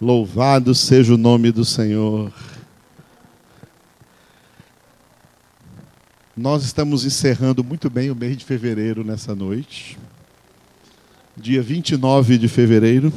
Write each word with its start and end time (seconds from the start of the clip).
Louvado 0.00 0.74
seja 0.74 1.12
o 1.12 1.18
nome 1.18 1.52
do 1.52 1.62
Senhor. 1.62 2.32
Nós 6.34 6.64
estamos 6.64 7.04
encerrando 7.04 7.62
muito 7.62 7.90
bem 7.90 8.10
o 8.10 8.16
mês 8.16 8.38
de 8.38 8.46
fevereiro 8.46 9.04
nessa 9.04 9.34
noite. 9.34 9.98
Dia 11.36 11.60
29 11.60 12.38
de 12.38 12.48
fevereiro. 12.48 13.12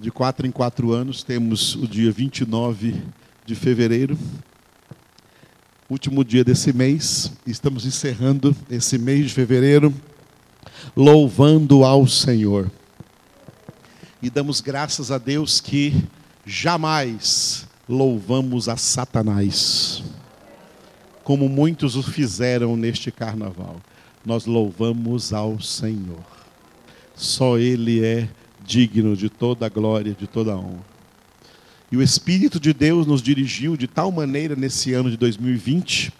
De 0.00 0.10
quatro 0.10 0.44
em 0.44 0.50
quatro 0.50 0.90
anos, 0.90 1.22
temos 1.22 1.76
o 1.76 1.86
dia 1.86 2.10
29 2.10 3.00
de 3.46 3.54
fevereiro. 3.54 4.18
Último 5.88 6.24
dia 6.24 6.42
desse 6.42 6.72
mês. 6.72 7.30
Estamos 7.46 7.86
encerrando 7.86 8.56
esse 8.68 8.98
mês 8.98 9.26
de 9.26 9.34
fevereiro, 9.34 9.94
louvando 10.96 11.84
ao 11.84 12.08
Senhor 12.08 12.68
e 14.24 14.30
damos 14.30 14.62
graças 14.62 15.10
a 15.10 15.18
Deus 15.18 15.60
que 15.60 15.92
jamais 16.46 17.68
louvamos 17.86 18.70
a 18.70 18.76
Satanás, 18.78 20.02
como 21.22 21.46
muitos 21.46 21.94
o 21.94 22.02
fizeram 22.02 22.74
neste 22.74 23.12
carnaval. 23.12 23.76
Nós 24.24 24.46
louvamos 24.46 25.34
ao 25.34 25.60
Senhor. 25.60 26.24
Só 27.14 27.58
Ele 27.58 28.02
é 28.02 28.26
digno 28.64 29.14
de 29.14 29.28
toda 29.28 29.66
a 29.66 29.68
glória, 29.68 30.16
de 30.18 30.26
toda 30.26 30.54
a 30.54 30.56
honra. 30.56 30.86
E 31.92 31.96
o 31.98 32.02
Espírito 32.02 32.58
de 32.58 32.72
Deus 32.72 33.06
nos 33.06 33.20
dirigiu 33.20 33.76
de 33.76 33.86
tal 33.86 34.10
maneira 34.10 34.56
nesse 34.56 34.94
ano 34.94 35.10
de 35.10 35.18
2020, 35.18 36.10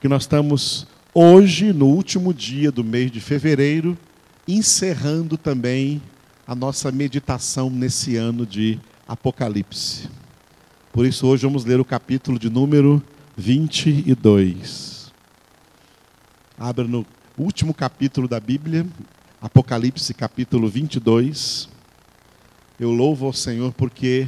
que 0.00 0.08
nós 0.08 0.22
estamos 0.22 0.86
hoje, 1.12 1.74
no 1.74 1.88
último 1.88 2.32
dia 2.32 2.72
do 2.72 2.82
mês 2.82 3.10
de 3.10 3.20
fevereiro, 3.20 3.98
encerrando 4.48 5.36
também 5.36 6.00
a 6.48 6.54
nossa 6.54 6.90
meditação 6.90 7.68
nesse 7.68 8.16
ano 8.16 8.46
de 8.46 8.80
Apocalipse. 9.06 10.08
Por 10.90 11.04
isso, 11.04 11.26
hoje 11.26 11.44
vamos 11.44 11.66
ler 11.66 11.78
o 11.78 11.84
capítulo 11.84 12.38
de 12.38 12.48
número 12.48 13.02
22. 13.36 15.12
Abra 16.58 16.84
no 16.84 17.04
último 17.36 17.74
capítulo 17.74 18.26
da 18.26 18.40
Bíblia, 18.40 18.86
Apocalipse, 19.42 20.14
capítulo 20.14 20.70
22. 20.70 21.68
Eu 22.80 22.92
louvo 22.92 23.26
ao 23.26 23.32
Senhor 23.34 23.74
porque 23.74 24.26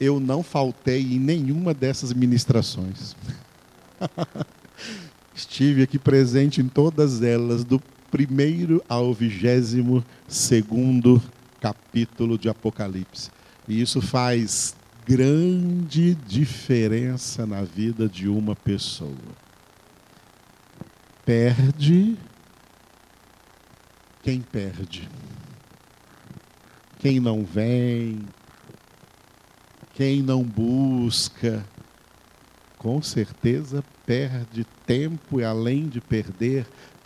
eu 0.00 0.18
não 0.18 0.42
faltei 0.42 1.02
em 1.02 1.18
nenhuma 1.18 1.74
dessas 1.74 2.14
ministrações. 2.14 3.14
Estive 5.36 5.82
aqui 5.82 5.98
presente 5.98 6.62
em 6.62 6.68
todas 6.68 7.20
elas, 7.20 7.64
do 7.64 7.82
primeiro 8.14 8.80
ao 8.88 9.12
vigésimo 9.12 10.04
segundo 10.28 11.20
capítulo 11.60 12.38
de 12.38 12.48
Apocalipse. 12.48 13.28
E 13.66 13.80
isso 13.80 14.00
faz 14.00 14.76
grande 15.04 16.14
diferença 16.14 17.44
na 17.44 17.62
vida 17.62 18.08
de 18.08 18.28
uma 18.28 18.54
pessoa. 18.54 19.16
Perde 21.26 22.16
quem 24.22 24.40
perde. 24.40 25.08
Quem 27.00 27.18
não 27.18 27.44
vem, 27.44 28.20
quem 29.92 30.22
não 30.22 30.44
busca, 30.44 31.66
com 32.78 33.02
certeza 33.02 33.82
perde 34.06 34.64
tempo 34.86 35.40
e 35.40 35.44
além 35.44 35.88
de 35.88 36.00
perder 36.00 36.64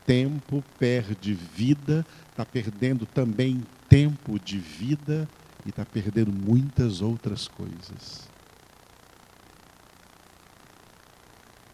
tempo, 0.09 0.65
perde 0.79 1.35
vida, 1.35 2.05
está 2.31 2.43
perdendo 2.43 3.05
também 3.05 3.63
tempo 3.91 4.41
de 4.41 4.59
vida 4.59 5.29
e 5.67 5.69
está 5.69 5.85
perdendo 5.85 6.33
muitas 6.33 7.03
outras 7.03 7.47
coisas. 7.47 8.27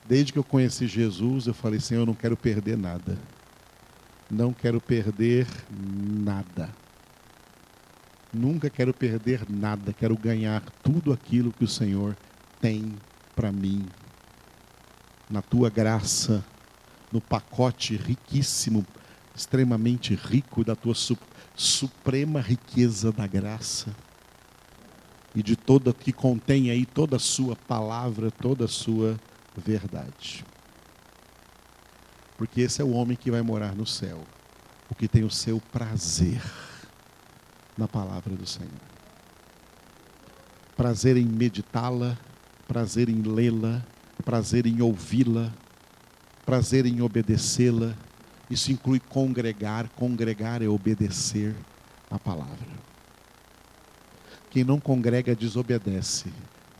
Desde 0.04 0.32
que 0.32 0.38
eu 0.38 0.42
conheci 0.42 0.88
Jesus, 0.88 1.46
eu 1.46 1.54
falei, 1.54 1.78
Senhor, 1.78 2.00
eu 2.00 2.06
não 2.06 2.14
quero 2.14 2.36
perder 2.36 2.76
nada. 2.76 3.16
Não 4.28 4.52
quero 4.52 4.80
perder 4.80 5.46
nada. 5.70 6.70
Nunca 8.32 8.68
quero 8.68 8.92
perder 8.92 9.48
nada. 9.48 9.92
Quero 9.92 10.18
ganhar 10.18 10.60
tudo 10.82 11.12
aquilo 11.12 11.52
que 11.52 11.62
o 11.62 11.68
Senhor 11.68 12.16
tem 12.60 12.96
para 13.36 13.52
mim. 13.52 13.86
Na 15.30 15.40
tua 15.40 15.70
graça, 15.70 16.44
no 17.14 17.20
pacote 17.20 17.96
riquíssimo, 17.96 18.84
extremamente 19.36 20.16
rico 20.16 20.64
da 20.64 20.74
tua 20.74 20.94
suprema 21.54 22.40
riqueza 22.40 23.12
da 23.12 23.24
graça 23.24 23.94
e 25.32 25.40
de 25.40 25.54
toda 25.54 25.94
que 25.94 26.12
contém 26.12 26.70
aí 26.70 26.84
toda 26.84 27.14
a 27.14 27.20
sua 27.20 27.54
palavra, 27.54 28.32
toda 28.32 28.64
a 28.64 28.68
sua 28.68 29.16
verdade. 29.56 30.44
Porque 32.36 32.62
esse 32.62 32.82
é 32.82 32.84
o 32.84 32.90
homem 32.90 33.16
que 33.16 33.30
vai 33.30 33.42
morar 33.42 33.76
no 33.76 33.86
céu, 33.86 34.24
o 34.90 34.94
que 34.94 35.06
tem 35.06 35.22
o 35.22 35.30
seu 35.30 35.60
prazer 35.60 36.42
na 37.78 37.86
palavra 37.86 38.34
do 38.34 38.44
Senhor. 38.44 38.70
Prazer 40.76 41.16
em 41.16 41.24
meditá-la, 41.24 42.18
prazer 42.66 43.08
em 43.08 43.22
lê-la, 43.22 43.84
prazer 44.24 44.66
em 44.66 44.82
ouvi-la, 44.82 45.52
prazer 46.44 46.86
em 46.86 47.00
obedecê-la 47.00 47.94
isso 48.50 48.70
inclui 48.70 49.00
congregar. 49.00 49.88
Congregar 49.90 50.62
é 50.62 50.68
obedecer 50.68 51.54
a 52.10 52.18
palavra. 52.18 52.74
Quem 54.50 54.64
não 54.64 54.78
congrega 54.78 55.34
desobedece. 55.34 56.32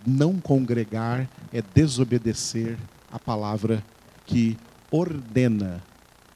Não 0.06 0.38
congregar 0.38 1.28
é 1.52 1.62
desobedecer 1.62 2.78
a 3.10 3.18
palavra 3.18 3.82
que 4.26 4.56
ordena. 4.90 5.82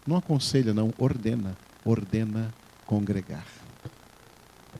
Não 0.07 0.17
aconselha, 0.17 0.73
não, 0.73 0.93
ordena. 0.99 1.57
Ordena 1.85 2.53
congregar. 2.87 3.47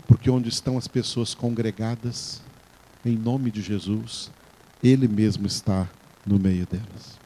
Porque 0.07 0.31
onde 0.31 0.49
estão 0.49 0.79
as 0.79 0.89
pessoas 0.89 1.35
congregadas, 1.35 2.43
em 3.05 3.17
nome 3.17 3.51
de 3.51 3.61
Jesus, 3.61 4.31
Ele 4.83 5.07
mesmo 5.07 5.47
está 5.47 5.87
no 6.27 6.39
meio 6.39 6.67
delas. 6.67 7.19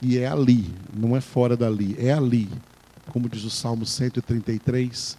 E 0.00 0.18
é 0.18 0.26
ali, 0.26 0.74
não 0.94 1.16
é 1.16 1.20
fora 1.20 1.56
dali, 1.56 1.96
é 1.98 2.12
ali. 2.12 2.48
Como 3.10 3.28
diz 3.28 3.44
o 3.44 3.50
Salmo 3.50 3.86
133, 3.86 5.16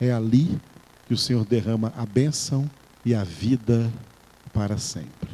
é 0.00 0.12
ali 0.12 0.58
que 1.06 1.14
o 1.14 1.18
Senhor 1.18 1.44
derrama 1.44 1.92
a 1.96 2.06
bênção 2.06 2.70
e 3.04 3.14
a 3.14 3.24
vida 3.24 3.90
para 4.52 4.78
sempre. 4.78 5.30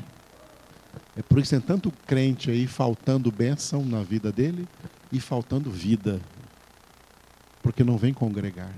É 1.16 1.22
por 1.22 1.38
isso 1.38 1.50
que 1.50 1.56
tem 1.56 1.66
tanto 1.66 1.90
crente 2.06 2.50
aí 2.50 2.66
faltando 2.66 3.32
bênção 3.32 3.84
na 3.84 4.02
vida 4.02 4.30
dele 4.30 4.68
e 5.10 5.18
faltando 5.18 5.70
vida, 5.70 6.20
porque 7.62 7.82
não 7.82 7.96
vem 7.96 8.12
congregar. 8.12 8.72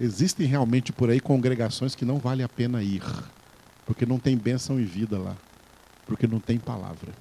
Existem 0.00 0.46
realmente 0.46 0.92
por 0.92 1.10
aí 1.10 1.20
congregações 1.20 1.94
que 1.94 2.04
não 2.04 2.18
vale 2.18 2.42
a 2.42 2.48
pena 2.48 2.82
ir, 2.82 3.02
porque 3.86 4.04
não 4.04 4.18
tem 4.18 4.36
bênção 4.36 4.78
e 4.80 4.84
vida 4.84 5.18
lá, 5.18 5.36
porque 6.06 6.26
não 6.26 6.40
tem 6.40 6.58
palavra. 6.58 7.12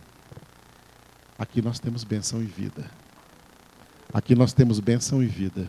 Aqui 1.38 1.62
nós 1.62 1.80
temos 1.80 2.04
benção 2.04 2.42
e 2.42 2.46
vida. 2.46 2.90
Aqui 4.12 4.34
nós 4.34 4.54
temos 4.54 4.80
benção 4.80 5.22
e 5.22 5.28
vida. 5.28 5.68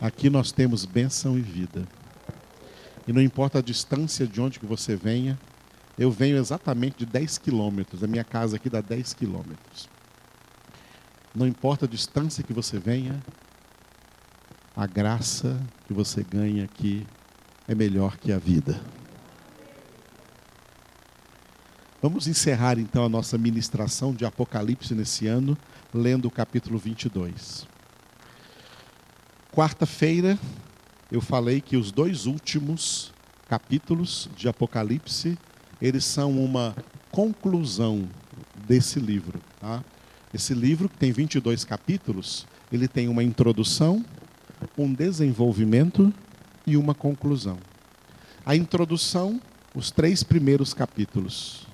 Aqui 0.00 0.28
nós 0.28 0.52
temos 0.52 0.84
benção 0.84 1.38
e 1.38 1.40
vida. 1.40 1.86
E 3.06 3.12
não 3.12 3.22
importa 3.22 3.60
a 3.60 3.62
distância 3.62 4.26
de 4.26 4.40
onde 4.40 4.58
que 4.58 4.66
você 4.66 4.94
venha, 4.94 5.38
eu 5.98 6.10
venho 6.10 6.36
exatamente 6.36 6.98
de 6.98 7.06
10 7.06 7.38
quilômetros. 7.38 8.02
A 8.02 8.06
minha 8.06 8.24
casa 8.24 8.56
aqui 8.56 8.68
dá 8.68 8.80
10 8.80 9.14
quilômetros. 9.14 9.88
Não 11.34 11.46
importa 11.46 11.86
a 11.86 11.88
distância 11.88 12.44
que 12.44 12.52
você 12.52 12.78
venha, 12.78 13.22
a 14.76 14.86
graça 14.86 15.60
que 15.86 15.92
você 15.92 16.22
ganha 16.22 16.64
aqui 16.64 17.06
é 17.66 17.74
melhor 17.74 18.16
que 18.18 18.32
a 18.32 18.38
vida. 18.38 18.80
Vamos 22.04 22.28
encerrar 22.28 22.78
então 22.78 23.02
a 23.02 23.08
nossa 23.08 23.38
ministração 23.38 24.12
de 24.12 24.26
Apocalipse 24.26 24.94
nesse 24.94 25.26
ano, 25.26 25.56
lendo 25.90 26.28
o 26.28 26.30
capítulo 26.30 26.78
22. 26.78 27.66
Quarta-feira, 29.50 30.38
eu 31.10 31.22
falei 31.22 31.62
que 31.62 31.78
os 31.78 31.90
dois 31.90 32.26
últimos 32.26 33.10
capítulos 33.48 34.28
de 34.36 34.46
Apocalipse, 34.46 35.38
eles 35.80 36.04
são 36.04 36.32
uma 36.32 36.76
conclusão 37.10 38.06
desse 38.68 39.00
livro. 39.00 39.40
Tá? 39.58 39.82
Esse 40.34 40.52
livro, 40.52 40.90
que 40.90 40.98
tem 40.98 41.10
22 41.10 41.64
capítulos, 41.64 42.46
ele 42.70 42.86
tem 42.86 43.08
uma 43.08 43.24
introdução, 43.24 44.04
um 44.76 44.92
desenvolvimento 44.92 46.12
e 46.66 46.76
uma 46.76 46.94
conclusão. 46.94 47.56
A 48.44 48.54
introdução, 48.54 49.40
os 49.74 49.90
três 49.90 50.22
primeiros 50.22 50.74
capítulos 50.74 51.64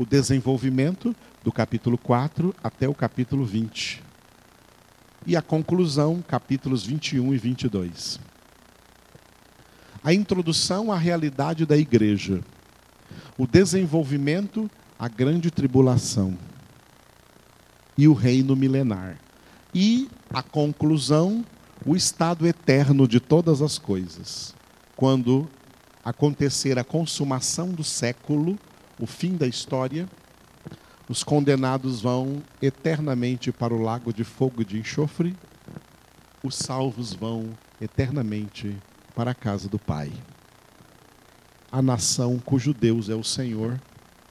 o 0.00 0.06
desenvolvimento 0.06 1.14
do 1.44 1.52
capítulo 1.52 1.98
4 1.98 2.54
até 2.64 2.88
o 2.88 2.94
capítulo 2.94 3.44
20. 3.44 4.02
e 5.26 5.36
a 5.36 5.42
conclusão, 5.42 6.24
capítulos 6.26 6.86
21 6.86 7.34
e 7.34 7.36
22. 7.36 8.18
A 10.02 10.14
introdução 10.14 10.90
à 10.90 10.96
realidade 10.96 11.66
da 11.66 11.76
igreja, 11.76 12.40
o 13.36 13.46
desenvolvimento, 13.46 14.70
a 14.98 15.06
grande 15.06 15.50
tribulação 15.50 16.38
e 17.98 18.08
o 18.08 18.14
reino 18.14 18.56
milenar. 18.56 19.18
E 19.74 20.08
a 20.30 20.42
conclusão, 20.42 21.44
o 21.84 21.94
estado 21.94 22.46
eterno 22.46 23.06
de 23.06 23.20
todas 23.20 23.60
as 23.60 23.76
coisas. 23.76 24.54
Quando 24.96 25.46
acontecer 26.02 26.78
a 26.78 26.84
consumação 26.84 27.68
do 27.68 27.84
século, 27.84 28.58
o 29.00 29.06
fim 29.06 29.34
da 29.36 29.46
história, 29.46 30.06
os 31.08 31.24
condenados 31.24 32.02
vão 32.02 32.42
eternamente 32.60 33.50
para 33.50 33.74
o 33.74 33.80
lago 33.80 34.12
de 34.12 34.24
fogo 34.24 34.62
de 34.62 34.78
enxofre, 34.78 35.34
os 36.42 36.54
salvos 36.54 37.14
vão 37.14 37.50
eternamente 37.80 38.76
para 39.14 39.30
a 39.30 39.34
casa 39.34 39.68
do 39.68 39.78
Pai. 39.78 40.12
A 41.72 41.80
nação 41.80 42.38
cujo 42.38 42.74
Deus 42.74 43.08
é 43.08 43.14
o 43.14 43.24
Senhor, 43.24 43.80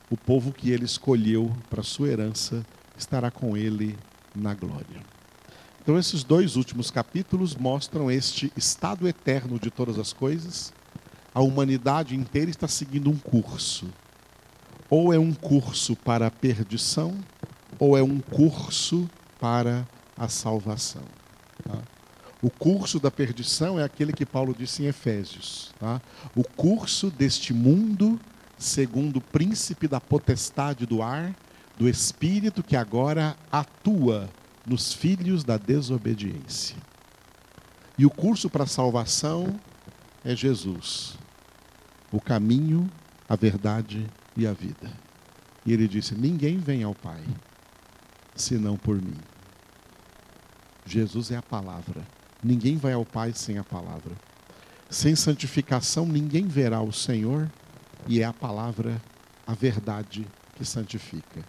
o 0.10 0.16
povo 0.16 0.54
que 0.54 0.70
ele 0.70 0.86
escolheu 0.86 1.52
para 1.70 1.82
sua 1.82 2.10
herança, 2.10 2.64
estará 2.96 3.32
com 3.32 3.58
ele 3.58 3.98
na 4.36 4.54
glória. 4.54 5.02
Então, 5.82 5.98
esses 5.98 6.24
dois 6.24 6.56
últimos 6.56 6.92
capítulos 6.92 7.56
mostram 7.56 8.12
este 8.12 8.54
estado 8.56 9.08
eterno 9.08 9.58
de 9.58 9.72
todas 9.72 9.98
as 9.98 10.14
coisas. 10.14 10.72
A 11.34 11.42
humanidade 11.42 12.16
inteira 12.16 12.52
está 12.52 12.68
seguindo 12.68 13.10
um 13.10 13.18
curso 13.18 13.88
ou 14.90 15.14
é 15.14 15.20
um 15.20 15.34
curso 15.34 15.96
para 15.96 16.28
a 16.28 16.32
perdição, 16.32 17.16
ou 17.78 17.98
é 17.98 18.02
um 18.02 18.20
curso 18.20 19.10
para 19.40 19.88
a 20.18 20.28
salvação. 20.28 21.04
Tá? 21.64 21.78
O 22.42 22.50
curso 22.50 23.00
da 23.00 23.12
perdição 23.12 23.80
é 23.80 23.84
aquele 23.84 24.14
que 24.14 24.26
Paulo 24.26 24.56
disse 24.58 24.84
em 24.84 24.88
Efésios. 24.88 25.72
Tá? 25.80 26.02
O 26.36 26.44
curso 26.44 27.12
deste 27.12 27.54
mundo, 27.54 28.20
segundo 28.58 29.18
o 29.18 29.22
príncipe 29.22 29.88
da 29.88 30.02
potestade 30.02 30.86
do 30.86 31.02
ar, 31.02 31.36
do 31.78 31.88
espírito 31.88 32.64
que 32.64 32.76
agora 32.76 33.38
atua 33.52 34.30
nos 34.66 34.94
filhos 34.94 35.44
da 35.44 35.58
desobediência. 35.58 36.76
E 37.98 38.06
o 38.06 38.10
curso 38.10 38.50
para 38.50 38.64
a 38.64 38.68
salvação 38.68 39.60
é 40.24 40.36
Jesus, 40.36 41.18
o 42.12 42.20
caminho, 42.20 42.90
a 43.28 43.36
verdade 43.36 44.06
e 44.36 44.48
a 44.48 44.54
vida. 44.54 44.92
E 45.66 45.74
ele 45.74 45.88
disse: 45.88 46.16
Ninguém 46.16 46.58
vem 46.58 46.84
ao 46.84 46.96
Pai 46.96 47.24
senão 48.36 48.78
por 48.78 48.96
mim. 49.02 49.18
Jesus 50.86 51.32
é 51.32 51.38
a 51.38 51.42
palavra. 51.42 52.02
Ninguém 52.44 52.78
vai 52.78 52.94
ao 52.94 53.06
Pai 53.06 53.34
sem 53.34 53.58
a 53.58 53.64
palavra. 53.64 54.16
Sem 54.90 55.16
santificação, 55.16 56.06
ninguém 56.06 56.48
verá 56.48 56.82
o 56.82 56.92
Senhor, 56.92 57.50
e 58.08 58.22
é 58.22 58.26
a 58.26 58.34
palavra, 58.34 59.00
a 59.46 59.54
verdade 59.54 60.26
que 60.56 60.66
santifica. 60.66 61.44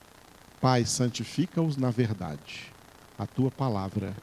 Pai, 0.61 0.85
santifica-os 0.85 1.79
na 1.79 1.91
verdade. 1.91 2.71
A 3.19 3.27
tua 3.27 3.50
palavra 3.50 4.15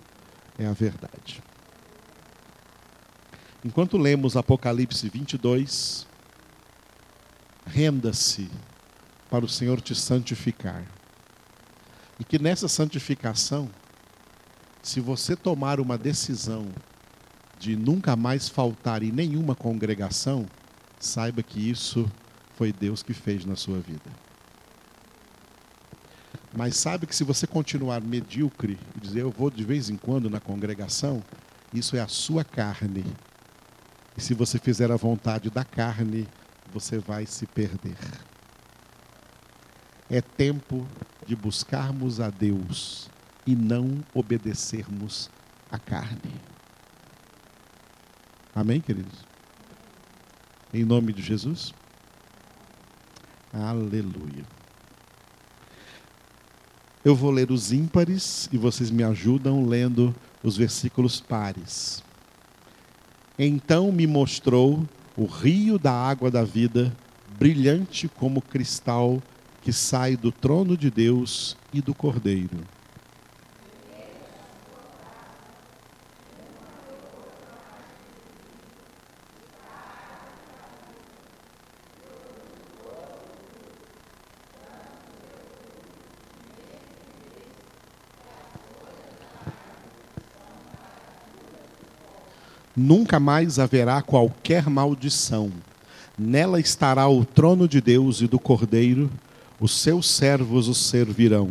é 0.60 0.68
a 0.68 0.74
verdade. 0.74 1.42
Enquanto 3.66 3.98
lemos 3.98 4.38
Apocalipse 4.38 5.10
22, 5.10 6.06
renda-se 7.78 8.50
para 9.30 9.46
o 9.46 9.48
Senhor 9.48 9.80
te 9.80 9.94
santificar. 9.94 10.84
E 12.20 12.24
que 12.24 12.40
nessa 12.40 12.68
santificação, 12.68 13.70
se 14.82 15.00
você 15.00 15.36
tomar 15.36 15.80
uma 15.80 15.96
decisão 15.96 16.70
de 17.60 17.76
nunca 17.76 18.16
mais 18.16 18.50
faltar 18.50 19.04
em 19.04 19.12
nenhuma 19.12 19.54
congregação, 19.54 20.48
saiba 21.00 21.44
que 21.44 21.70
isso 21.70 22.12
foi 22.56 22.74
Deus 22.74 23.04
que 23.04 23.14
fez 23.14 23.46
na 23.46 23.56
sua 23.56 23.78
vida. 23.80 24.10
Mas 26.56 26.78
sabe 26.78 27.06
que 27.06 27.16
se 27.16 27.24
você 27.24 27.46
continuar 27.46 28.02
medíocre 28.02 28.80
e 28.96 29.00
dizer 29.00 29.22
eu 29.22 29.30
vou 29.30 29.52
de 29.52 29.64
vez 29.64 29.92
em 29.92 29.98
quando 29.98 30.32
na 30.32 30.40
congregação, 30.40 31.24
isso 31.72 31.96
é 31.96 32.00
a 32.00 32.08
sua 32.08 32.44
carne. 32.44 33.06
E 34.18 34.22
se 34.22 34.34
você 34.34 34.58
fizer 34.58 34.92
a 34.92 34.96
vontade 34.96 35.52
da 35.52 35.64
carne, 35.64 36.28
você 36.80 37.00
vai 37.00 37.26
se 37.26 37.48
perder. 37.48 37.98
É 40.10 40.22
tempo 40.22 40.88
de 41.26 41.36
buscarmos 41.36 42.20
a 42.20 42.30
Deus 42.30 43.10
e 43.48 43.56
não 43.56 44.04
obedecermos 44.14 45.28
à 45.72 45.80
carne. 45.80 46.36
Amém, 48.54 48.80
queridos? 48.80 49.26
Em 50.72 50.86
nome 50.86 51.14
de 51.14 51.24
Jesus? 51.24 51.74
Aleluia. 53.52 54.46
Eu 57.04 57.16
vou 57.16 57.32
ler 57.32 57.50
os 57.50 57.72
ímpares 57.72 58.48
e 58.52 58.58
vocês 58.58 58.92
me 58.92 59.04
ajudam 59.04 59.66
lendo 59.66 60.16
os 60.44 60.56
versículos 60.56 61.20
pares. 61.20 62.04
Então 63.40 63.92
me 63.92 64.06
mostrou 64.06 64.88
o 65.18 65.26
rio 65.26 65.80
da 65.80 65.92
água 65.92 66.30
da 66.30 66.44
vida, 66.44 66.96
brilhante 67.40 68.08
como 68.08 68.40
cristal 68.40 69.22
que 69.64 69.74
sai 69.74 70.16
do 70.16 70.32
trono 70.32 70.78
de 70.78 70.92
Deus 70.92 71.58
e 71.74 71.82
do 71.82 71.94
Cordeiro. 71.94 72.77
Nunca 92.88 93.20
mais 93.20 93.60
haverá 93.60 94.02
qualquer 94.02 94.70
maldição. 94.70 95.52
Nela 96.18 96.58
estará 96.58 97.06
o 97.10 97.26
trono 97.26 97.68
de 97.68 97.82
Deus 97.82 98.22
e 98.22 98.28
do 98.28 98.40
Cordeiro, 98.40 99.12
os 99.60 99.78
seus 99.78 100.10
servos 100.10 100.70
os 100.70 100.78
servirão. 100.78 101.50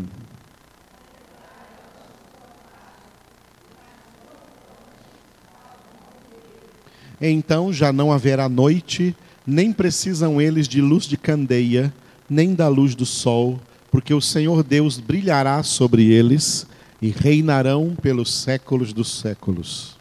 Então 7.20 7.70
já 7.70 7.92
não 7.92 8.10
haverá 8.10 8.48
noite, 8.48 9.14
nem 9.46 9.74
precisam 9.74 10.40
eles 10.40 10.66
de 10.66 10.80
luz 10.80 11.04
de 11.04 11.18
candeia, 11.18 11.92
nem 12.30 12.54
da 12.54 12.66
luz 12.66 12.94
do 12.94 13.04
sol, 13.04 13.60
porque 13.90 14.14
o 14.14 14.22
Senhor 14.22 14.62
Deus 14.62 14.98
brilhará 14.98 15.62
sobre 15.62 16.10
eles 16.10 16.66
e 17.00 17.10
reinarão 17.10 17.94
pelos 18.00 18.32
séculos 18.32 18.94
dos 18.94 19.20
séculos. 19.20 19.95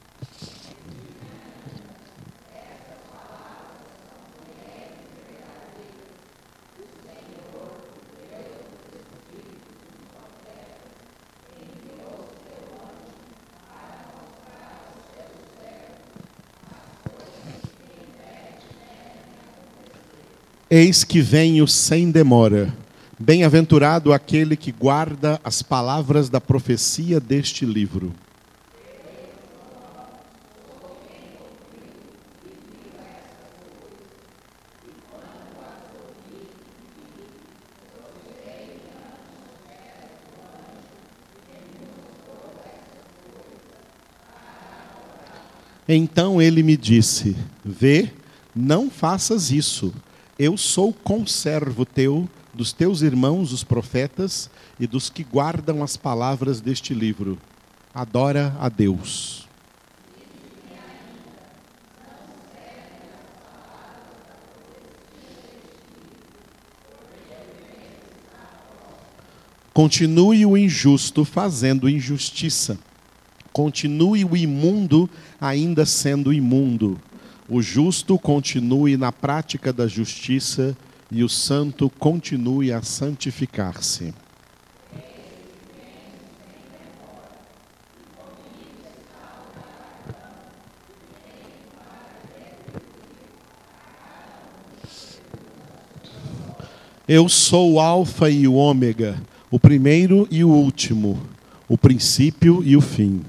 Eis 20.77 21.05
que 21.05 21.21
venho 21.21 21.65
sem 21.65 22.11
demora. 22.11 22.75
Bem-aventurado 23.17 24.11
aquele 24.11 24.57
que 24.57 24.73
guarda 24.73 25.39
as 25.41 25.61
palavras 25.61 26.27
da 26.27 26.41
profecia 26.41 27.17
deste 27.17 27.65
livro. 27.65 28.13
Então 45.87 46.41
ele 46.41 46.61
me 46.61 46.75
disse: 46.75 47.33
Vê, 47.63 48.11
não 48.53 48.89
faças 48.89 49.51
isso 49.51 49.93
eu 50.37 50.57
sou 50.57 50.91
conservo 50.91 51.85
teu, 51.85 52.29
dos 52.53 52.73
teus 52.73 53.01
irmãos, 53.01 53.51
os 53.51 53.63
profetas, 53.63 54.49
e 54.79 54.85
dos 54.85 55.09
que 55.09 55.23
guardam 55.23 55.83
as 55.83 55.95
palavras 55.95 56.59
deste 56.61 56.93
livro. 56.93 57.37
Adora 57.93 58.55
a 58.59 58.67
Deus. 58.69 59.45
Continue 69.73 70.45
o 70.45 70.55
injusto 70.55 71.25
fazendo 71.25 71.89
injustiça. 71.89 72.77
continue 73.51 74.25
o 74.25 74.35
imundo 74.35 75.09
ainda 75.39 75.85
sendo 75.85 76.33
imundo, 76.33 76.99
o 77.47 77.61
justo 77.61 78.17
continue 78.17 78.97
na 78.97 79.11
prática 79.11 79.71
da 79.71 79.87
justiça 79.87 80.75
e 81.11 81.23
o 81.23 81.29
santo 81.29 81.89
continue 81.89 82.71
a 82.71 82.81
santificar-se. 82.81 84.13
Eu 97.07 97.29
sou 97.29 97.73
o 97.73 97.79
Alfa 97.79 98.31
e 98.31 98.47
o 98.47 98.55
Ômega, 98.55 99.21
o 99.51 99.59
primeiro 99.59 100.27
e 100.31 100.43
o 100.43 100.49
último, 100.49 101.21
o 101.67 101.77
princípio 101.77 102.63
e 102.65 102.75
o 102.75 102.81
fim. 102.81 103.21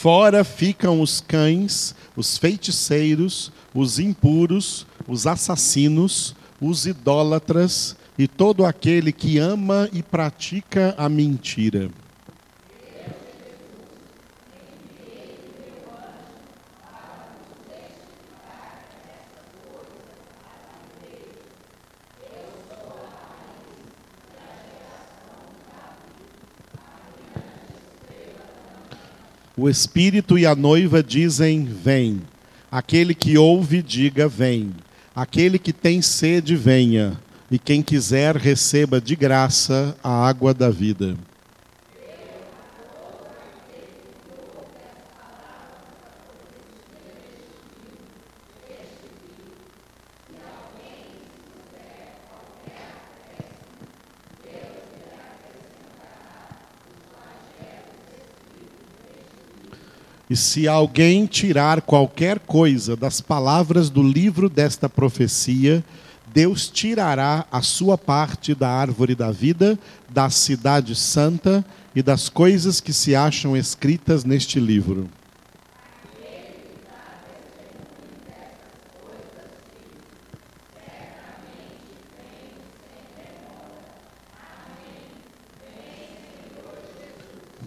Fora 0.00 0.44
ficam 0.44 1.02
os 1.02 1.20
cães, 1.20 1.94
os 2.16 2.38
feiticeiros, 2.38 3.52
os 3.74 3.98
impuros, 3.98 4.86
os 5.06 5.26
assassinos, 5.26 6.34
os 6.58 6.86
idólatras 6.86 7.94
e 8.18 8.26
todo 8.26 8.64
aquele 8.64 9.12
que 9.12 9.36
ama 9.36 9.90
e 9.92 10.02
pratica 10.02 10.94
a 10.96 11.06
mentira. 11.06 11.90
O 29.62 29.68
Espírito 29.68 30.38
e 30.38 30.46
a 30.46 30.54
noiva 30.54 31.02
dizem: 31.02 31.66
Vem. 31.66 32.22
Aquele 32.72 33.14
que 33.14 33.36
ouve, 33.36 33.82
diga: 33.82 34.26
Vem. 34.26 34.70
Aquele 35.14 35.58
que 35.58 35.70
tem 35.70 36.00
sede, 36.00 36.56
venha, 36.56 37.20
e 37.50 37.58
quem 37.58 37.82
quiser, 37.82 38.36
receba 38.36 38.98
de 39.02 39.14
graça 39.14 39.94
a 40.02 40.26
água 40.26 40.54
da 40.54 40.70
vida. 40.70 41.14
Se 60.40 60.66
alguém 60.66 61.26
tirar 61.26 61.82
qualquer 61.82 62.40
coisa 62.40 62.96
das 62.96 63.20
palavras 63.20 63.88
do 63.88 64.02
livro 64.02 64.48
desta 64.48 64.88
profecia, 64.88 65.84
Deus 66.32 66.68
tirará 66.68 67.44
a 67.52 67.60
sua 67.60 67.98
parte 67.98 68.54
da 68.54 68.68
árvore 68.68 69.14
da 69.14 69.30
vida, 69.30 69.78
da 70.08 70.30
cidade 70.30 70.94
santa 70.94 71.64
e 71.94 72.02
das 72.02 72.28
coisas 72.28 72.80
que 72.80 72.92
se 72.92 73.14
acham 73.14 73.56
escritas 73.56 74.24
neste 74.24 74.58
livro. 74.58 75.08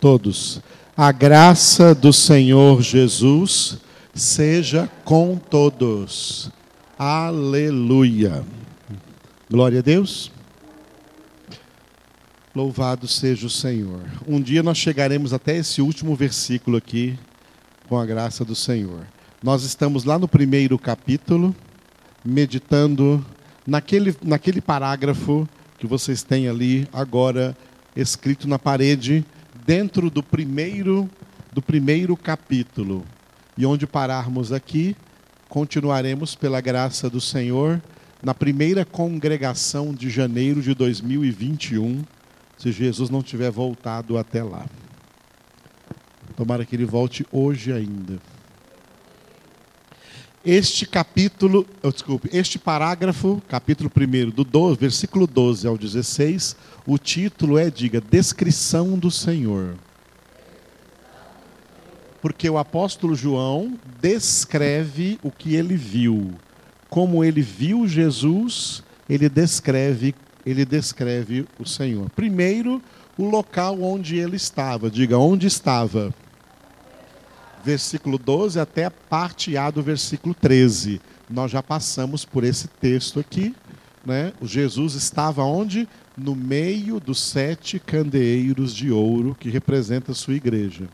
Todos. 0.04 0.60
A 0.98 1.14
graça 1.14 1.96
do 1.96 2.12
Senhor 2.12 2.82
Jesus 2.82 3.78
seja 4.14 4.92
com 5.06 5.38
todos. 5.38 6.52
Aleluia. 7.00 8.44
Glória 9.50 9.80
a 9.80 9.82
Deus. 9.82 10.30
Louvado 12.54 13.08
seja 13.08 13.48
o 13.48 13.50
Senhor. 13.50 14.02
Um 14.28 14.42
dia 14.42 14.62
nós 14.62 14.78
chegaremos 14.78 15.32
até 15.32 15.56
esse 15.56 15.82
último 15.82 16.18
versículo 16.18 16.76
aqui, 16.76 17.18
com 17.88 17.98
a 17.98 18.06
graça 18.06 18.44
do 18.44 18.56
Senhor. 18.56 19.08
Nós 19.42 19.64
estamos 19.64 20.04
lá 20.04 20.20
no 20.20 20.28
primeiro 20.28 20.78
capítulo, 20.78 21.56
meditando 22.26 23.26
naquele, 23.66 24.14
naquele 24.22 24.60
parágrafo 24.60 25.48
que 25.80 25.88
vocês 25.88 26.24
têm 26.24 26.50
ali 26.50 26.90
agora 26.92 27.56
escrito 27.96 28.50
na 28.50 28.60
parede 28.60 29.26
dentro 29.66 30.10
do 30.10 30.22
primeiro 30.22 31.10
do 31.54 31.62
primeiro 31.62 32.18
capítulo. 32.18 33.06
E 33.56 33.66
onde 33.66 33.86
pararmos 33.86 34.52
aqui, 34.52 34.96
continuaremos 35.48 36.34
pela 36.34 36.60
graça 36.60 37.10
do 37.10 37.22
Senhor 37.22 37.80
na 38.24 38.34
primeira 38.34 38.84
congregação 38.84 39.94
de 39.94 40.10
janeiro 40.10 40.62
de 40.62 40.74
2021, 40.74 42.04
se 42.58 42.72
Jesus 42.72 43.10
não 43.10 43.22
tiver 43.22 43.52
voltado 43.52 44.18
até 44.18 44.42
lá. 44.42 44.66
Tomara 46.36 46.66
que 46.66 46.76
ele 46.76 46.86
volte 46.86 47.26
hoje 47.32 47.72
ainda. 47.72 48.18
Este 50.44 50.86
capítulo, 50.86 51.66
oh, 51.82 51.92
desculpe, 51.92 52.30
este 52.34 52.58
parágrafo, 52.58 53.42
capítulo 53.48 53.92
1, 53.96 54.30
do 54.32 54.44
12, 54.44 54.78
versículo 54.80 55.28
12 55.28 55.68
ao 55.68 55.78
16, 55.78 56.56
o 56.86 56.98
título 56.98 57.58
é, 57.58 57.70
diga, 57.70 58.02
Descrição 58.02 58.98
do 58.98 59.10
Senhor. 59.10 59.76
Porque 62.22 62.50
o 62.50 62.58
apóstolo 62.58 63.16
João 63.16 63.78
descreve 64.02 65.20
o 65.24 65.32
que 65.32 65.56
ele 65.56 65.76
viu. 65.76 66.34
Como 66.90 67.24
ele 67.24 67.42
viu 67.42 67.88
Jesus, 67.88 68.84
ele 69.10 69.28
descreve, 69.28 70.16
ele 70.46 70.66
descreve 70.66 71.46
o 71.60 71.66
Senhor. 71.66 72.10
Primeiro, 72.12 72.82
o 73.18 73.26
local 73.26 73.82
onde 73.82 74.18
ele 74.18 74.36
estava. 74.36 74.90
Diga, 74.90 75.18
onde 75.18 75.48
estava? 75.48 76.14
Versículo 77.64 78.18
12 78.18 78.60
até 78.60 78.86
a 78.86 78.92
parte 78.92 79.56
A 79.58 79.70
do 79.70 79.82
versículo 79.82 80.34
13. 80.34 81.02
Nós 81.30 81.52
já 81.52 81.64
passamos 81.64 82.26
por 82.26 82.44
esse 82.44 82.68
texto 82.68 83.20
aqui. 83.20 83.56
Né? 84.06 84.34
O 84.42 84.48
Jesus 84.48 84.96
estava 84.96 85.44
onde? 85.44 85.88
No 86.18 86.36
meio 86.36 87.00
dos 87.00 87.20
sete 87.20 87.80
candeeiros 87.80 88.74
de 88.74 88.92
ouro 88.92 89.36
que 89.40 89.50
representa 89.50 90.12
a 90.12 90.16
sua 90.16 90.36
igreja. 90.36 90.88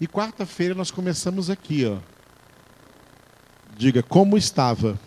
E 0.00 0.06
quarta-feira 0.06 0.74
nós 0.74 0.90
começamos 0.90 1.50
aqui, 1.50 1.84
ó. 1.84 1.98
Diga 3.76 4.02
como 4.02 4.36
estava. 4.36 4.98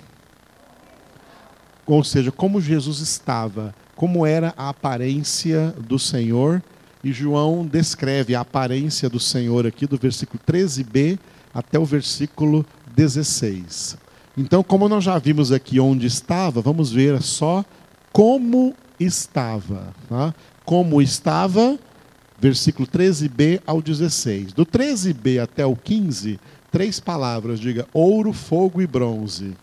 Ou 1.86 2.04
seja, 2.04 2.32
como 2.32 2.62
Jesus 2.62 3.00
estava, 3.00 3.74
como 3.96 4.26
era 4.26 4.54
a 4.58 4.70
aparência 4.70 5.74
do 5.88 5.98
Senhor. 5.98 6.62
E 7.04 7.12
João 7.12 7.66
descreve 7.66 8.36
a 8.36 8.42
aparência 8.42 9.10
do 9.10 9.20
Senhor 9.20 9.66
aqui 9.66 9.88
do 9.88 9.98
versículo 9.98 10.40
13b 10.46 11.18
até 11.54 11.80
o 11.80 11.86
versículo 11.86 12.66
16. 12.96 13.98
Então, 14.38 14.62
como 14.62 14.90
nós 14.90 15.04
já 15.04 15.18
vimos 15.18 15.52
aqui 15.52 15.80
onde 15.80 16.06
estava, 16.06 16.62
vamos 16.62 16.92
ver 16.92 17.22
só 17.22 17.64
como 18.12 18.76
estava. 19.00 19.94
Tá? 20.10 20.34
Como 20.66 21.02
estava, 21.02 21.78
versículo 22.40 22.88
13b 22.88 23.62
ao 23.66 23.82
16. 23.82 24.54
Do 24.54 24.66
13b 24.66 25.42
até 25.42 25.66
o 25.66 25.76
15, 25.76 26.40
três 26.72 27.00
palavras, 27.00 27.60
diga 27.60 27.88
ouro, 27.94 28.34
fogo 28.34 28.82
e 28.82 28.88
bronze. 28.88 29.56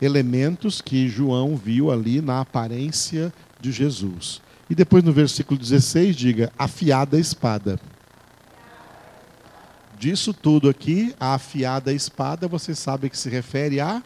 Elementos 0.00 0.80
que 0.80 1.08
João 1.08 1.56
viu 1.56 1.90
ali 1.90 2.20
na 2.20 2.40
aparência 2.40 3.32
de 3.60 3.72
Jesus. 3.72 4.42
E 4.68 4.74
depois 4.74 5.04
no 5.04 5.12
versículo 5.12 5.58
16, 5.58 6.16
diga 6.16 6.52
afiada 6.58 7.18
espada. 7.18 7.78
Disso 9.98 10.34
tudo 10.34 10.68
aqui, 10.68 11.14
a 11.18 11.34
afiada 11.34 11.92
espada, 11.92 12.48
você 12.48 12.74
sabe 12.74 13.08
que 13.08 13.16
se 13.16 13.30
refere 13.30 13.80
a 13.80 14.02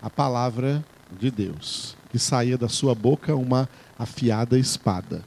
a 0.00 0.10
palavra 0.10 0.84
de 1.18 1.30
Deus, 1.30 1.96
que 2.10 2.18
saía 2.18 2.56
da 2.58 2.68
sua 2.68 2.94
boca 2.94 3.34
uma 3.34 3.68
afiada 3.98 4.58
espada 4.58 5.22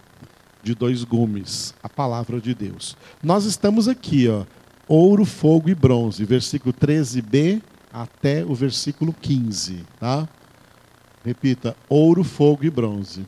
de 0.61 0.75
dois 0.75 1.03
gumes, 1.03 1.73
a 1.81 1.89
palavra 1.89 2.39
de 2.39 2.53
Deus. 2.53 2.95
Nós 3.23 3.45
estamos 3.45 3.87
aqui, 3.87 4.27
ó, 4.27 4.45
ouro, 4.87 5.25
fogo 5.25 5.69
e 5.69 5.75
bronze, 5.75 6.25
versículo 6.25 6.73
13b 6.73 7.61
até 7.91 8.45
o 8.45 8.53
versículo 8.53 9.13
15, 9.13 9.85
tá? 9.99 10.27
Repita, 11.23 11.75
ouro, 11.87 12.23
fogo 12.23 12.65
e 12.65 12.69
bronze. 12.69 13.25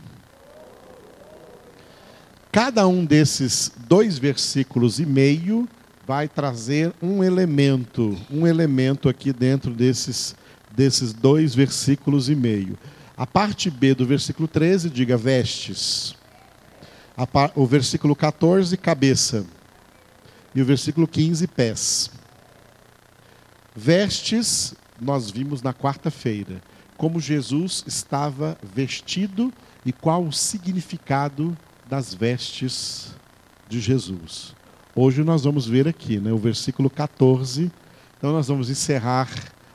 Cada 2.51 2.86
um 2.88 3.05
desses 3.05 3.72
dois 3.88 4.17
versículos 4.17 5.00
e 5.00 5.05
meio 5.05 5.67
vai 6.05 6.27
trazer 6.27 6.93
um 7.01 7.24
elemento, 7.24 8.17
um 8.29 8.46
elemento 8.46 9.08
aqui 9.08 9.31
dentro 9.31 9.72
desses, 9.72 10.36
desses 10.75 11.13
dois 11.13 11.54
versículos 11.54 12.30
e 12.30 12.36
meio. 12.36 12.78
A 13.16 13.28
parte 13.28 13.70
B 13.70 13.94
do 13.94 14.06
versículo 14.06 14.48
13, 14.48 14.90
diga 14.90 15.18
vestes. 15.18 16.16
O 17.56 17.66
versículo 17.66 18.16
14, 18.16 18.75
cabeça. 18.78 19.46
E 20.56 20.62
o 20.62 20.66
versículo 20.66 21.08
15, 21.08 21.48
pés. 21.48 22.12
Vestes, 23.75 24.74
nós 25.00 25.30
vimos 25.30 25.62
na 25.62 25.74
quarta-feira, 25.74 26.62
como 26.98 27.20
Jesus 27.20 27.84
estava 27.86 28.58
vestido 28.63 29.54
e 29.86 29.92
qual 29.92 30.24
o 30.24 30.32
significado 30.32 31.58
das 31.88 32.13
vestes 32.13 33.13
de 33.68 33.80
Jesus. 33.80 34.56
Hoje 34.96 35.24
nós 35.24 35.44
vamos 35.44 35.68
ver 35.68 35.88
aqui, 35.88 36.20
né, 36.20 36.32
o 36.32 36.38
versículo 36.38 36.90
14. 36.90 37.72
Então 38.18 38.34
nós 38.34 38.48
vamos 38.48 38.70
encerrar 38.70 39.30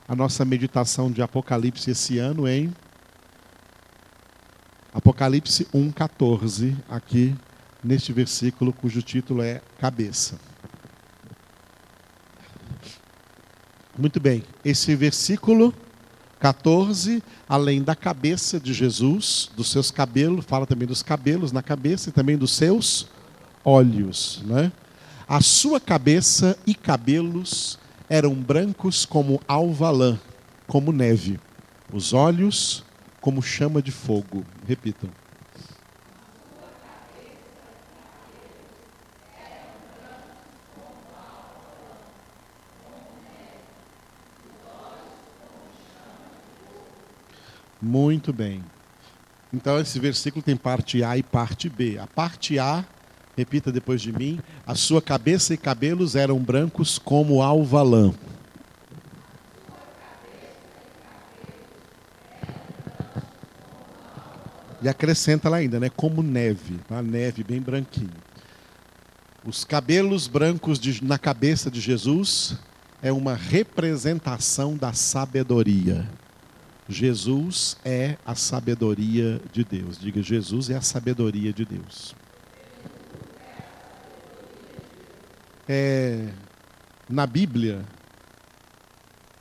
a 0.08 0.14
nossa 0.14 0.44
meditação 0.44 1.10
de 1.10 1.20
Apocalipse 1.20 1.90
esse 1.90 2.18
ano 2.18 2.46
em 2.46 2.72
Apocalipse 4.94 5.66
1:14, 5.74 6.76
aqui 6.88 7.34
neste 7.82 8.12
versículo 8.12 8.72
cujo 8.72 9.02
título 9.02 9.42
é 9.42 9.60
cabeça. 9.78 10.38
Muito 13.98 14.20
bem, 14.20 14.42
esse 14.64 14.94
versículo 14.94 15.74
14, 16.38 17.22
além 17.48 17.82
da 17.82 17.94
cabeça 17.94 18.60
de 18.60 18.72
Jesus, 18.72 19.50
dos 19.56 19.70
seus 19.70 19.90
cabelos, 19.90 20.44
fala 20.44 20.66
também 20.66 20.86
dos 20.86 21.02
cabelos 21.02 21.50
na 21.50 21.62
cabeça 21.62 22.10
e 22.10 22.12
também 22.12 22.36
dos 22.36 22.52
seus 22.52 23.08
olhos, 23.64 24.42
né? 24.44 24.70
A 25.26 25.40
sua 25.40 25.80
cabeça 25.80 26.56
e 26.66 26.74
cabelos 26.74 27.78
eram 28.08 28.34
brancos 28.34 29.04
como 29.04 29.40
alva-lã, 29.46 30.18
como 30.66 30.92
neve. 30.92 31.40
Os 31.92 32.12
olhos 32.12 32.84
como 33.20 33.42
chama 33.42 33.82
de 33.82 33.90
fogo. 33.90 34.44
Repitam. 34.66 35.10
Muito 47.80 48.32
bem. 48.32 48.64
Então, 49.52 49.78
esse 49.78 49.98
versículo 50.00 50.42
tem 50.42 50.56
parte 50.56 51.04
A 51.04 51.16
e 51.16 51.22
parte 51.22 51.68
B. 51.68 51.98
A 51.98 52.06
parte 52.06 52.58
A 52.58 52.84
Repita 53.36 53.70
depois 53.70 54.00
de 54.00 54.12
mim. 54.12 54.40
A 54.66 54.74
sua 54.74 55.02
cabeça 55.02 55.52
e 55.52 55.56
cabelos 55.56 56.16
eram 56.16 56.38
brancos 56.38 56.98
como 56.98 57.42
alva-lã. 57.42 58.14
E 64.82 64.88
acrescenta 64.88 65.48
lá 65.48 65.56
ainda, 65.58 65.80
né? 65.80 65.90
Como 65.90 66.22
neve, 66.22 66.78
a 66.88 67.02
neve 67.02 67.42
bem 67.42 67.60
branquinho. 67.60 68.10
Os 69.44 69.64
cabelos 69.64 70.26
brancos 70.26 70.78
de, 70.78 71.04
na 71.04 71.18
cabeça 71.18 71.70
de 71.70 71.80
Jesus 71.80 72.56
é 73.02 73.12
uma 73.12 73.34
representação 73.34 74.76
da 74.76 74.92
sabedoria. 74.92 76.08
Jesus 76.88 77.76
é 77.84 78.16
a 78.24 78.34
sabedoria 78.34 79.40
de 79.52 79.64
Deus. 79.64 79.98
Diga, 79.98 80.22
Jesus 80.22 80.70
é 80.70 80.76
a 80.76 80.80
sabedoria 80.80 81.52
de 81.52 81.64
Deus. 81.64 82.14
É, 85.68 86.28
na 87.08 87.26
Bíblia, 87.26 87.84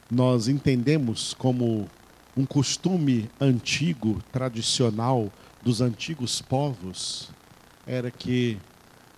nós 0.10 0.48
entendemos 0.48 1.35
como 1.35 1.88
um 2.35 2.46
costume 2.48 3.29
antigo, 3.40 4.24
tradicional 4.31 5.31
dos 5.61 5.81
antigos 5.81 6.42
povos, 6.42 7.29
era 7.85 8.09
que 8.09 8.57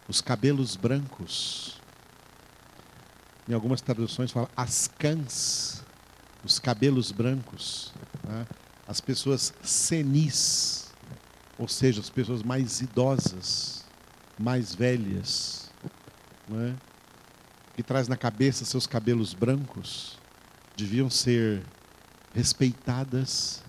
os 0.08 0.20
cabelos 0.20 0.76
brancos, 0.76 1.80
em 3.48 3.54
algumas 3.54 3.80
traduções 3.80 4.32
fala 4.32 4.50
as 4.56 4.88
cãs, 4.88 5.84
os 6.44 6.60
cabelos 6.60 7.14
brancos, 7.14 7.94
né? 8.24 8.46
as 8.86 9.00
pessoas 9.00 9.54
senis, 9.64 10.94
ou 11.58 11.70
seja, 11.70 12.02
as 12.02 12.10
pessoas 12.10 12.44
mais 12.44 12.82
idosas, 12.82 13.86
mais 14.38 14.76
velhas, 14.76 15.72
né? 16.50 16.76
Que 17.78 17.84
traz 17.84 18.08
na 18.08 18.18
cabeça 18.18 18.66
seus 18.66 18.88
cabelos 18.88 19.36
brancos 19.36 20.18
deviam 20.76 21.12
ser 21.12 21.62
respeitadas 22.34 23.64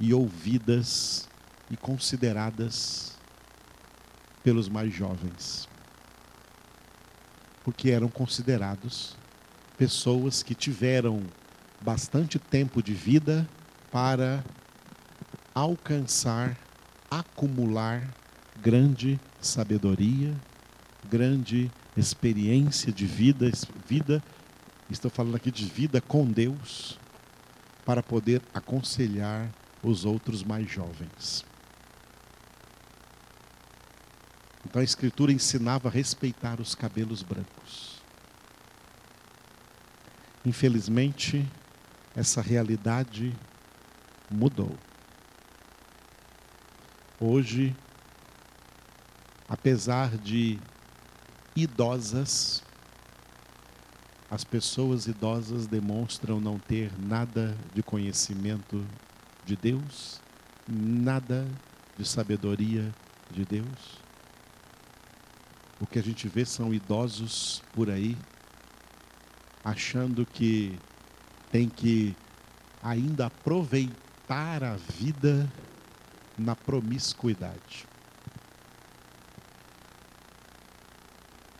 e 0.00 0.12
ouvidas 0.12 1.28
e 1.70 1.76
consideradas 1.76 3.16
pelos 4.42 4.68
mais 4.68 4.92
jovens. 4.92 5.68
Porque 7.62 7.90
eram 7.90 8.08
considerados 8.08 9.16
pessoas 9.78 10.42
que 10.42 10.52
tiveram 10.52 11.22
bastante 11.80 12.40
tempo 12.40 12.82
de 12.82 12.94
vida 12.94 13.48
para 13.92 14.44
alcançar, 15.54 16.58
acumular 17.08 18.12
grande 18.60 19.20
sabedoria, 19.40 20.34
grande 21.08 21.70
experiência 21.96 22.92
de 22.92 23.06
vida, 23.06 23.50
vida, 23.86 24.22
estou 24.90 25.10
falando 25.10 25.36
aqui 25.36 25.50
de 25.50 25.64
vida 25.64 26.00
com 26.00 26.26
Deus, 26.26 26.98
para 27.84 28.02
poder 28.02 28.42
aconselhar 28.52 29.48
os 29.82 30.04
outros 30.04 30.42
mais 30.42 30.70
jovens. 30.70 31.44
Então 34.64 34.80
a 34.80 34.84
Escritura 34.84 35.32
ensinava 35.32 35.88
a 35.88 35.92
respeitar 35.92 36.60
os 36.60 36.74
cabelos 36.74 37.22
brancos. 37.22 38.02
Infelizmente, 40.44 41.46
essa 42.14 42.42
realidade 42.42 43.32
mudou. 44.30 44.76
Hoje, 47.20 47.74
apesar 49.48 50.16
de 50.18 50.58
idosas, 51.56 52.62
as 54.30 54.44
pessoas 54.44 55.06
idosas 55.06 55.66
demonstram 55.66 56.38
não 56.38 56.58
ter 56.58 56.92
nada 56.98 57.56
de 57.74 57.82
conhecimento 57.82 58.84
de 59.44 59.56
Deus, 59.56 60.20
nada 60.68 61.48
de 61.96 62.06
sabedoria 62.06 62.94
de 63.30 63.44
Deus. 63.44 64.04
O 65.80 65.86
que 65.86 65.98
a 65.98 66.02
gente 66.02 66.28
vê 66.28 66.44
são 66.44 66.74
idosos 66.74 67.62
por 67.72 67.90
aí 67.90 68.16
achando 69.64 70.24
que 70.26 70.78
tem 71.50 71.68
que 71.68 72.14
ainda 72.82 73.26
aproveitar 73.26 74.62
a 74.62 74.76
vida 74.76 75.50
na 76.38 76.54
promiscuidade. 76.54 77.86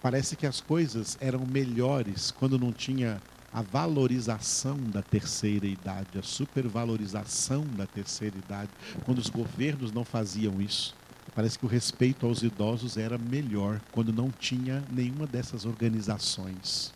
Parece 0.06 0.36
que 0.36 0.46
as 0.46 0.60
coisas 0.60 1.18
eram 1.20 1.44
melhores 1.44 2.30
quando 2.30 2.56
não 2.56 2.72
tinha 2.72 3.20
a 3.52 3.60
valorização 3.60 4.76
da 4.76 5.02
terceira 5.02 5.66
idade, 5.66 6.16
a 6.16 6.22
supervalorização 6.22 7.64
da 7.76 7.88
terceira 7.88 8.38
idade, 8.38 8.70
quando 9.04 9.18
os 9.18 9.28
governos 9.28 9.90
não 9.90 10.04
faziam 10.04 10.60
isso. 10.60 10.94
Parece 11.34 11.58
que 11.58 11.66
o 11.66 11.68
respeito 11.68 12.24
aos 12.24 12.44
idosos 12.44 12.96
era 12.96 13.18
melhor 13.18 13.80
quando 13.90 14.12
não 14.12 14.30
tinha 14.30 14.84
nenhuma 14.92 15.26
dessas 15.26 15.66
organizações 15.66 16.94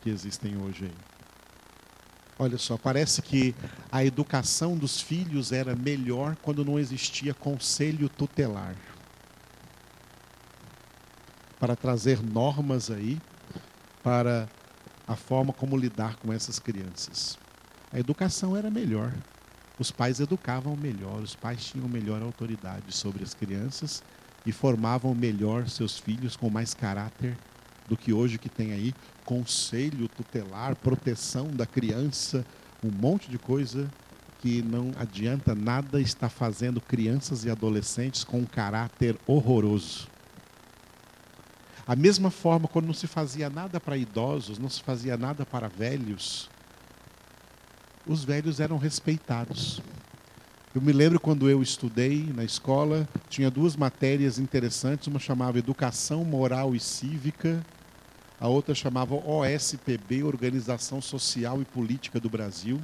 que 0.00 0.08
existem 0.08 0.56
hoje 0.56 0.84
aí. 0.84 0.92
Olha 2.38 2.58
só, 2.58 2.78
parece 2.78 3.22
que 3.22 3.56
a 3.90 4.04
educação 4.04 4.76
dos 4.76 5.00
filhos 5.00 5.50
era 5.50 5.74
melhor 5.74 6.36
quando 6.36 6.64
não 6.64 6.78
existia 6.78 7.34
conselho 7.34 8.08
tutelar 8.08 8.76
para 11.62 11.76
trazer 11.76 12.20
normas 12.20 12.90
aí 12.90 13.20
para 14.02 14.48
a 15.06 15.14
forma 15.14 15.52
como 15.52 15.76
lidar 15.76 16.16
com 16.16 16.32
essas 16.32 16.58
crianças. 16.58 17.38
A 17.92 18.00
educação 18.00 18.56
era 18.56 18.68
melhor. 18.68 19.12
Os 19.78 19.92
pais 19.92 20.18
educavam 20.18 20.74
melhor, 20.74 21.20
os 21.20 21.36
pais 21.36 21.64
tinham 21.64 21.88
melhor 21.88 22.20
autoridade 22.20 22.92
sobre 22.92 23.22
as 23.22 23.32
crianças 23.32 24.02
e 24.44 24.50
formavam 24.50 25.14
melhor 25.14 25.68
seus 25.68 25.96
filhos 25.96 26.34
com 26.34 26.50
mais 26.50 26.74
caráter 26.74 27.38
do 27.88 27.96
que 27.96 28.12
hoje 28.12 28.38
que 28.38 28.48
tem 28.48 28.72
aí 28.72 28.92
conselho 29.24 30.08
tutelar, 30.08 30.74
proteção 30.74 31.46
da 31.46 31.64
criança, 31.64 32.44
um 32.82 32.90
monte 32.90 33.30
de 33.30 33.38
coisa 33.38 33.88
que 34.40 34.62
não 34.62 34.90
adianta 34.98 35.54
nada 35.54 36.00
estar 36.00 36.28
fazendo 36.28 36.80
crianças 36.80 37.44
e 37.44 37.50
adolescentes 37.50 38.24
com 38.24 38.40
um 38.40 38.46
caráter 38.46 39.16
horroroso 39.28 40.10
A 41.86 41.96
mesma 41.96 42.30
forma, 42.30 42.68
quando 42.68 42.86
não 42.86 42.94
se 42.94 43.06
fazia 43.06 43.50
nada 43.50 43.80
para 43.80 43.96
idosos, 43.96 44.58
não 44.58 44.68
se 44.68 44.82
fazia 44.82 45.16
nada 45.16 45.44
para 45.44 45.68
velhos, 45.68 46.48
os 48.06 48.24
velhos 48.24 48.60
eram 48.60 48.78
respeitados. 48.78 49.80
Eu 50.74 50.80
me 50.80 50.92
lembro 50.92 51.20
quando 51.20 51.50
eu 51.50 51.62
estudei 51.62 52.32
na 52.34 52.44
escola, 52.44 53.06
tinha 53.28 53.50
duas 53.50 53.76
matérias 53.76 54.38
interessantes, 54.38 55.06
uma 55.06 55.18
chamava 55.18 55.58
Educação 55.58 56.24
Moral 56.24 56.74
e 56.74 56.80
Cívica, 56.80 57.64
a 58.40 58.48
outra 58.48 58.74
chamava 58.74 59.14
OSPB, 59.14 60.22
Organização 60.22 61.00
Social 61.00 61.60
e 61.60 61.64
Política 61.64 62.18
do 62.18 62.30
Brasil. 62.30 62.80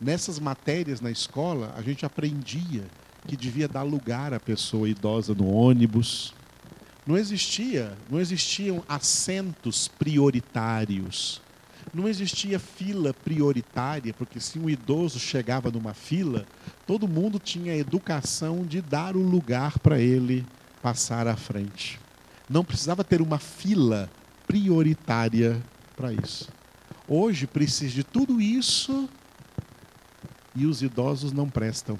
Nessas 0.00 0.38
matérias 0.40 1.00
na 1.00 1.10
escola, 1.10 1.74
a 1.76 1.82
gente 1.82 2.04
aprendia 2.06 2.84
que 3.26 3.36
devia 3.36 3.68
dar 3.68 3.82
lugar 3.82 4.32
à 4.32 4.40
pessoa 4.40 4.88
idosa 4.88 5.34
no 5.34 5.48
ônibus. 5.48 6.34
Não 7.06 7.16
existia, 7.16 7.96
não 8.08 8.20
existiam 8.20 8.82
assentos 8.88 9.88
prioritários. 9.88 11.42
Não 11.92 12.08
existia 12.08 12.60
fila 12.60 13.12
prioritária, 13.12 14.14
porque 14.14 14.38
se 14.38 14.58
um 14.58 14.70
idoso 14.70 15.18
chegava 15.18 15.70
numa 15.70 15.94
fila, 15.94 16.46
todo 16.86 17.08
mundo 17.08 17.40
tinha 17.40 17.72
a 17.72 17.76
educação 17.76 18.64
de 18.64 18.80
dar 18.80 19.16
o 19.16 19.22
lugar 19.22 19.78
para 19.80 19.98
ele 19.98 20.46
passar 20.80 21.26
à 21.26 21.36
frente. 21.36 21.98
Não 22.48 22.64
precisava 22.64 23.02
ter 23.02 23.20
uma 23.20 23.38
fila 23.38 24.08
prioritária 24.46 25.60
para 25.96 26.12
isso. 26.12 26.48
Hoje 27.08 27.46
precisa 27.46 27.92
de 27.92 28.04
tudo 28.04 28.40
isso 28.40 29.08
e 30.54 30.66
os 30.66 30.82
idosos 30.82 31.32
não 31.32 31.48
prestam. 31.48 31.98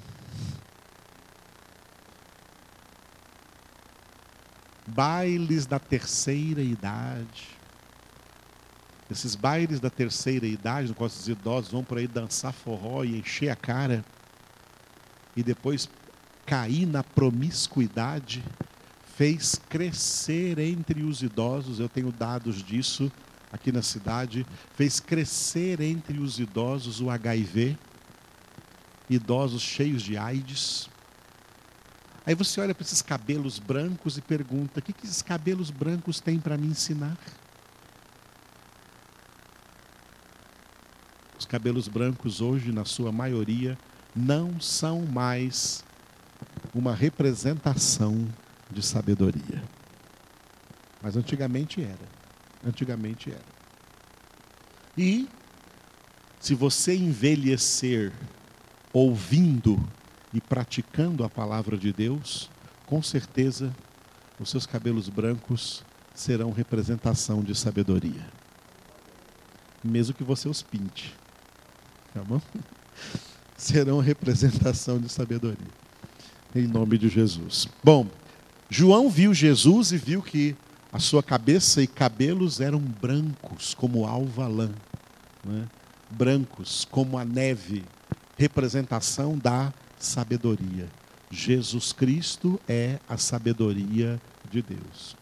Bailes 4.94 5.66
da 5.66 5.78
terceira 5.78 6.60
idade. 6.60 7.48
Esses 9.10 9.34
bailes 9.34 9.80
da 9.80 9.90
terceira 9.90 10.46
idade, 10.46 10.88
no 10.88 10.94
qual 10.94 11.06
os 11.06 11.28
idosos 11.28 11.70
vão 11.70 11.84
por 11.84 11.98
aí 11.98 12.06
dançar 12.06 12.52
forró 12.52 13.04
e 13.04 13.18
encher 13.18 13.50
a 13.50 13.56
cara, 13.56 14.04
e 15.36 15.42
depois 15.42 15.88
cair 16.46 16.86
na 16.86 17.02
promiscuidade, 17.02 18.42
fez 19.16 19.60
crescer 19.68 20.58
entre 20.58 21.02
os 21.02 21.22
idosos, 21.22 21.78
eu 21.78 21.88
tenho 21.88 22.10
dados 22.10 22.62
disso 22.62 23.12
aqui 23.52 23.70
na 23.70 23.82
cidade, 23.82 24.46
fez 24.74 24.98
crescer 24.98 25.80
entre 25.80 26.18
os 26.18 26.38
idosos 26.38 27.00
o 27.00 27.10
HIV, 27.10 27.76
idosos 29.08 29.62
cheios 29.62 30.02
de 30.02 30.16
AIDS. 30.16 30.88
Aí 32.24 32.34
você 32.34 32.60
olha 32.60 32.74
para 32.74 32.84
esses 32.84 33.02
cabelos 33.02 33.58
brancos 33.58 34.16
e 34.16 34.22
pergunta: 34.22 34.80
o 34.80 34.82
que, 34.82 34.92
que 34.92 35.04
esses 35.04 35.22
cabelos 35.22 35.70
brancos 35.70 36.20
têm 36.20 36.38
para 36.38 36.56
me 36.56 36.66
ensinar? 36.68 37.16
Os 41.38 41.44
cabelos 41.44 41.88
brancos 41.88 42.40
hoje, 42.40 42.70
na 42.70 42.84
sua 42.84 43.10
maioria, 43.10 43.76
não 44.14 44.60
são 44.60 45.04
mais 45.04 45.84
uma 46.72 46.94
representação 46.94 48.28
de 48.70 48.82
sabedoria. 48.82 49.62
Mas 51.02 51.16
antigamente 51.16 51.82
era. 51.82 52.08
Antigamente 52.64 53.30
era. 53.30 53.52
E 54.96 55.28
se 56.38 56.54
você 56.54 56.94
envelhecer 56.94 58.12
ouvindo 58.92 59.82
e 60.32 60.40
praticando 60.40 61.24
a 61.24 61.28
palavra 61.28 61.76
de 61.76 61.92
Deus, 61.92 62.50
com 62.86 63.02
certeza 63.02 63.74
os 64.40 64.50
seus 64.50 64.66
cabelos 64.66 65.08
brancos 65.08 65.84
serão 66.14 66.50
representação 66.50 67.42
de 67.42 67.54
sabedoria. 67.54 68.26
Mesmo 69.82 70.14
que 70.14 70.24
você 70.24 70.48
os 70.48 70.62
pinte. 70.62 71.14
Tá 72.14 72.22
bom? 72.22 72.40
Serão 73.56 74.00
representação 74.00 74.98
de 74.98 75.08
sabedoria. 75.08 75.70
Em 76.54 76.66
nome 76.66 76.98
de 76.98 77.08
Jesus. 77.08 77.68
Bom, 77.82 78.06
João 78.68 79.08
viu 79.08 79.32
Jesus 79.32 79.92
e 79.92 79.96
viu 79.96 80.20
que 80.20 80.56
a 80.92 80.98
sua 80.98 81.22
cabeça 81.22 81.82
e 81.82 81.86
cabelos 81.86 82.60
eram 82.60 82.78
brancos, 82.78 83.72
como 83.74 84.04
alva 84.06 84.46
lã, 84.46 84.70
né? 85.44 85.66
brancos, 86.10 86.86
como 86.90 87.16
a 87.16 87.24
neve, 87.24 87.84
representação 88.36 89.38
da 89.38 89.72
sabedoria. 90.04 90.88
Jesus 91.30 91.92
Cristo 91.92 92.60
é 92.68 92.98
a 93.08 93.16
sabedoria 93.16 94.20
de 94.50 94.62
Deus. 94.62 95.16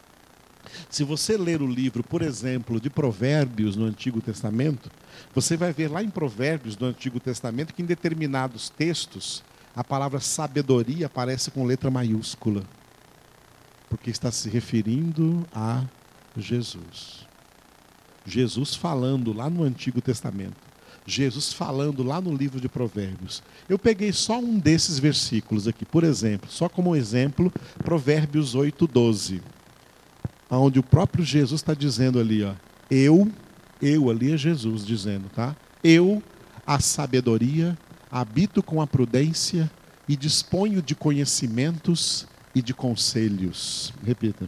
Se 0.89 1.03
você 1.03 1.37
ler 1.37 1.61
o 1.61 1.67
livro, 1.67 2.03
por 2.03 2.21
exemplo, 2.21 2.79
de 2.79 2.89
Provérbios 2.89 3.75
no 3.75 3.85
Antigo 3.85 4.21
Testamento, 4.21 4.91
você 5.33 5.57
vai 5.57 5.73
ver 5.73 5.89
lá 5.89 6.03
em 6.03 6.09
Provérbios 6.09 6.75
do 6.75 6.85
Antigo 6.85 7.19
Testamento 7.19 7.73
que 7.73 7.81
em 7.81 7.85
determinados 7.85 8.69
textos 8.69 9.43
a 9.75 9.83
palavra 9.83 10.19
sabedoria 10.19 11.07
aparece 11.07 11.51
com 11.51 11.65
letra 11.65 11.89
maiúscula 11.89 12.63
porque 13.91 14.09
está 14.09 14.31
se 14.31 14.49
referindo 14.49 15.45
a 15.53 15.83
Jesus. 16.37 17.27
Jesus 18.25 18.73
falando 18.73 19.33
lá 19.33 19.49
no 19.49 19.63
Antigo 19.63 19.99
Testamento. 19.99 20.70
Jesus 21.05 21.51
falando 21.51 22.03
lá 22.03 22.21
no 22.21 22.35
livro 22.35 22.59
de 22.59 22.69
Provérbios. 22.69 23.41
Eu 23.67 23.79
peguei 23.79 24.11
só 24.11 24.39
um 24.39 24.59
desses 24.59 24.99
versículos 24.99 25.67
aqui, 25.67 25.85
por 25.85 26.03
exemplo, 26.03 26.49
só 26.49 26.69
como 26.69 26.95
exemplo, 26.95 27.51
Provérbios 27.83 28.55
8, 28.55 28.87
12. 28.87 29.41
Onde 30.49 30.79
o 30.79 30.83
próprio 30.83 31.23
Jesus 31.23 31.61
está 31.61 31.73
dizendo 31.73 32.19
ali, 32.19 32.43
ó, 32.43 32.53
eu, 32.89 33.31
eu 33.81 34.09
ali 34.09 34.33
é 34.33 34.37
Jesus 34.37 34.85
dizendo, 34.85 35.29
tá? 35.29 35.55
Eu, 35.83 36.21
a 36.67 36.79
sabedoria, 36.79 37.77
habito 38.11 38.61
com 38.61 38.81
a 38.81 38.87
prudência 38.87 39.71
e 40.07 40.15
disponho 40.15 40.81
de 40.81 40.93
conhecimentos 40.93 42.27
e 42.53 42.61
de 42.61 42.73
conselhos. 42.73 43.93
Repita. 44.05 44.47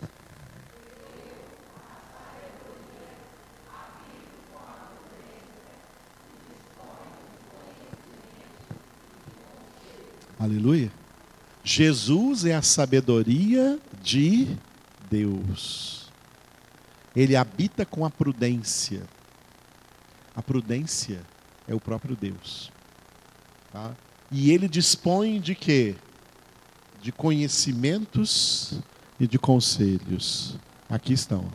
Aleluia. 10.43 10.91
Jesus 11.63 12.43
é 12.43 12.53
a 12.53 12.62
sabedoria 12.62 13.79
de 14.01 14.58
Deus. 15.10 16.12
Ele 17.15 17.36
habita 17.36 17.86
com 17.86 18.06
a 18.06 18.10
prudência. 18.10 19.03
A 20.36 20.41
prudência 20.41 21.21
é 21.67 21.73
o 21.73 21.79
próprio 21.79 22.15
Deus. 22.15 22.71
Tá? 23.71 23.95
E 24.32 24.51
ele 24.51 24.67
dispõe 24.67 25.39
de 25.39 25.56
quê? 25.56 25.95
de 27.03 27.12
conhecimentos 27.12 28.79
e 29.19 29.27
de 29.27 29.38
conselhos. 29.38 30.56
Aqui 30.89 31.12
estão. 31.12 31.51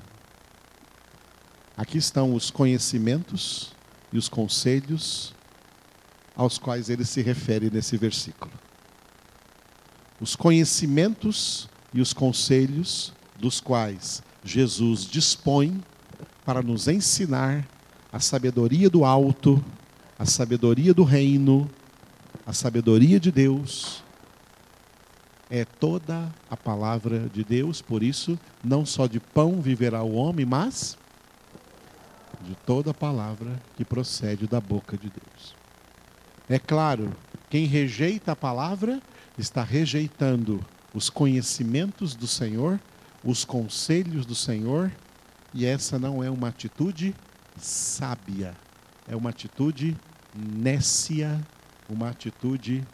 Aqui 1.74 1.96
estão 1.96 2.34
os 2.34 2.50
conhecimentos 2.50 3.72
e 4.12 4.18
os 4.18 4.28
conselhos 4.28 5.34
aos 6.36 6.58
quais 6.58 6.90
ele 6.90 7.04
se 7.04 7.22
refere 7.22 7.70
nesse 7.70 7.96
versículo. 7.96 8.52
Os 10.20 10.34
conhecimentos 10.34 11.68
e 11.92 12.00
os 12.00 12.12
conselhos 12.12 13.12
dos 13.38 13.60
quais 13.60 14.22
Jesus 14.44 15.04
dispõe 15.04 15.82
para 16.44 16.62
nos 16.62 16.88
ensinar 16.88 17.66
a 18.12 18.18
sabedoria 18.18 18.88
do 18.88 19.04
alto, 19.04 19.62
a 20.18 20.24
sabedoria 20.24 20.92
do 20.92 21.04
reino, 21.04 21.70
a 22.46 22.52
sabedoria 22.52 23.20
de 23.20 23.30
Deus 23.30 24.02
é 25.50 25.64
toda 25.64 26.32
a 26.50 26.56
palavra 26.56 27.28
de 27.32 27.42
Deus, 27.42 27.80
por 27.80 28.02
isso, 28.02 28.38
não 28.62 28.84
só 28.84 29.06
de 29.06 29.18
pão 29.18 29.60
viverá 29.60 30.02
o 30.02 30.14
homem, 30.14 30.44
mas 30.44 30.96
de 32.42 32.54
toda 32.66 32.90
a 32.90 32.94
palavra 32.94 33.60
que 33.76 33.84
procede 33.84 34.46
da 34.46 34.60
boca 34.60 34.96
de 34.96 35.10
Deus. 35.10 35.54
É 36.48 36.58
claro, 36.58 37.14
quem 37.50 37.66
rejeita 37.66 38.32
a 38.32 38.36
palavra 38.36 39.00
está 39.38 39.62
rejeitando 39.62 40.64
os 40.92 41.08
conhecimentos 41.08 42.14
do 42.14 42.26
Senhor, 42.26 42.80
os 43.22 43.44
conselhos 43.44 44.26
do 44.26 44.34
Senhor, 44.34 44.90
e 45.54 45.64
essa 45.64 45.98
não 45.98 46.22
é 46.22 46.30
uma 46.30 46.48
atitude 46.48 47.14
sábia, 47.56 48.54
é 49.06 49.14
uma 49.14 49.30
atitude 49.30 49.96
nécia, 50.34 51.40
uma 51.88 52.10
atitude 52.10 52.84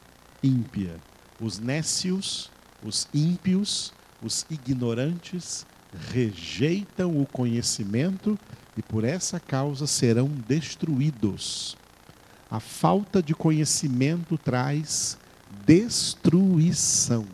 ímpia. 0.42 0.96
Os 1.40 1.58
nécios, 1.58 2.50
os 2.82 3.08
ímpios, 3.12 3.92
os 4.22 4.46
ignorantes 4.50 5.66
rejeitam 6.12 7.20
o 7.20 7.26
conhecimento 7.26 8.38
e 8.76 8.82
por 8.82 9.04
essa 9.04 9.38
causa 9.38 9.86
serão 9.86 10.28
destruídos. 10.28 11.76
A 12.50 12.60
falta 12.60 13.22
de 13.22 13.34
conhecimento 13.34 14.38
traz 14.38 15.18
destruição. 15.66 17.26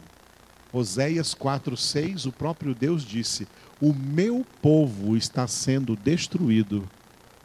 Oséias 0.73 1.35
4:6, 1.35 2.27
o 2.27 2.33
próprio 2.33 2.75
Deus 2.75 3.03
disse: 3.03 3.47
o 3.81 3.95
meu 3.95 4.45
povo 4.61 5.17
está 5.17 5.47
sendo 5.47 5.97
destruído 5.97 6.89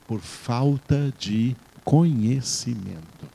por 0.06 0.20
falta 0.20 1.14
de 1.18 1.56
conhecimento. 1.84 3.30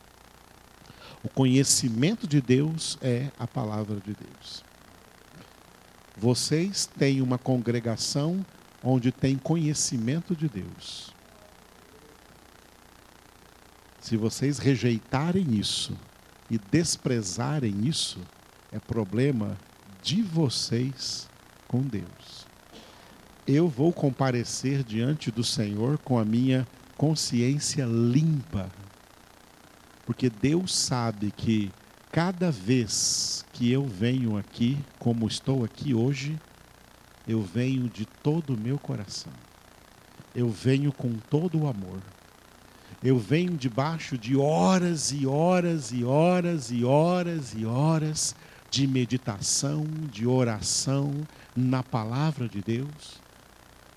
O 1.22 1.28
conhecimento 1.28 2.26
de 2.26 2.40
Deus 2.40 2.98
é 3.00 3.30
a 3.38 3.46
palavra 3.46 3.96
de 3.96 4.14
Deus. 4.14 4.64
Vocês 6.16 6.86
têm 6.86 7.22
uma 7.22 7.38
congregação 7.38 8.44
onde 8.82 9.10
tem 9.10 9.36
conhecimento 9.36 10.36
de 10.36 10.48
Deus. 10.48 11.14
Se 13.98 14.16
vocês 14.16 14.58
rejeitarem 14.58 15.54
isso 15.54 15.96
e 16.50 16.58
desprezarem 16.58 17.86
isso, 17.86 18.18
é 18.72 18.78
problema 18.78 19.56
de 20.02 20.22
vocês 20.22 21.28
com 21.68 21.80
Deus. 21.80 22.46
Eu 23.46 23.68
vou 23.68 23.92
comparecer 23.92 24.82
diante 24.82 25.30
do 25.30 25.44
Senhor 25.44 25.98
com 25.98 26.18
a 26.18 26.24
minha 26.24 26.66
consciência 26.96 27.84
limpa, 27.84 28.68
porque 30.04 30.28
Deus 30.28 30.74
sabe 30.74 31.30
que 31.30 31.70
cada 32.10 32.50
vez 32.50 33.44
que 33.52 33.70
eu 33.70 33.86
venho 33.86 34.36
aqui, 34.36 34.78
como 34.98 35.26
estou 35.26 35.64
aqui 35.64 35.94
hoje, 35.94 36.38
eu 37.26 37.42
venho 37.42 37.88
de 37.88 38.04
todo 38.04 38.54
o 38.54 38.60
meu 38.60 38.78
coração. 38.78 39.32
Eu 40.34 40.48
venho 40.48 40.92
com 40.92 41.12
todo 41.14 41.60
o 41.60 41.68
amor. 41.68 42.00
Eu 43.02 43.18
venho 43.18 43.56
debaixo 43.56 44.18
de 44.18 44.36
horas 44.36 45.10
e 45.10 45.26
horas 45.26 45.90
e 45.90 46.04
horas 46.04 46.70
e 46.70 46.84
horas 46.84 47.54
e 47.56 47.64
horas 47.64 48.34
de 48.70 48.86
meditação, 48.86 49.86
de 50.12 50.26
oração 50.26 51.26
na 51.56 51.82
palavra 51.82 52.46
de 52.46 52.60
Deus. 52.60 53.18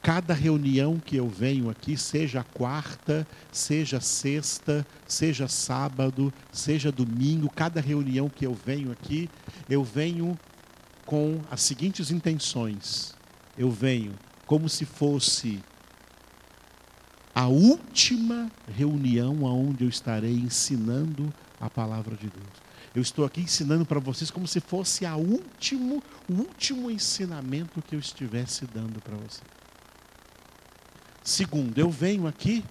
Cada 0.02 0.34
reunião 0.34 1.00
que 1.00 1.18
eu 1.18 1.28
venho 1.28 1.70
aqui, 1.70 1.98
seja 1.98 2.46
quarta, 2.46 3.28
seja 3.52 4.00
sexta, 4.00 4.88
seja 5.06 5.50
sábado, 5.50 6.34
seja 6.50 6.90
domingo, 6.90 7.50
cada 7.50 7.82
reunião 7.82 8.30
que 8.30 8.46
eu 8.46 8.54
venho 8.54 8.90
aqui, 8.90 9.30
eu 9.70 9.84
venho 9.84 10.40
com 11.06 11.42
as 11.52 11.62
seguintes 11.62 12.10
intenções. 12.10 13.14
Eu 13.58 13.70
venho 13.70 14.14
como 14.46 14.70
se 14.70 14.86
fosse 14.86 15.62
a 17.34 17.48
última 17.48 18.52
reunião 18.68 19.44
onde 19.44 19.84
eu 19.84 19.90
estarei 19.90 20.34
ensinando 20.34 21.34
a 21.60 21.70
palavra 21.70 22.16
de 22.16 22.30
Deus. 22.30 22.64
Eu 22.94 23.02
estou 23.02 23.26
aqui 23.26 23.42
ensinando 23.42 23.86
para 23.86 24.00
vocês 24.00 24.30
como 24.30 24.48
se 24.48 24.60
fosse 24.60 25.06
a 25.06 25.16
último, 25.16 26.04
o 26.30 26.34
último 26.34 26.92
ensinamento 26.92 27.82
que 27.82 27.96
eu 27.96 28.00
estivesse 28.00 28.68
dando 28.68 29.02
para 29.02 29.18
vocês. 29.18 29.42
Segundo, 31.24 31.78
eu 31.80 31.90
venho 31.90 32.28
aqui 32.28 32.64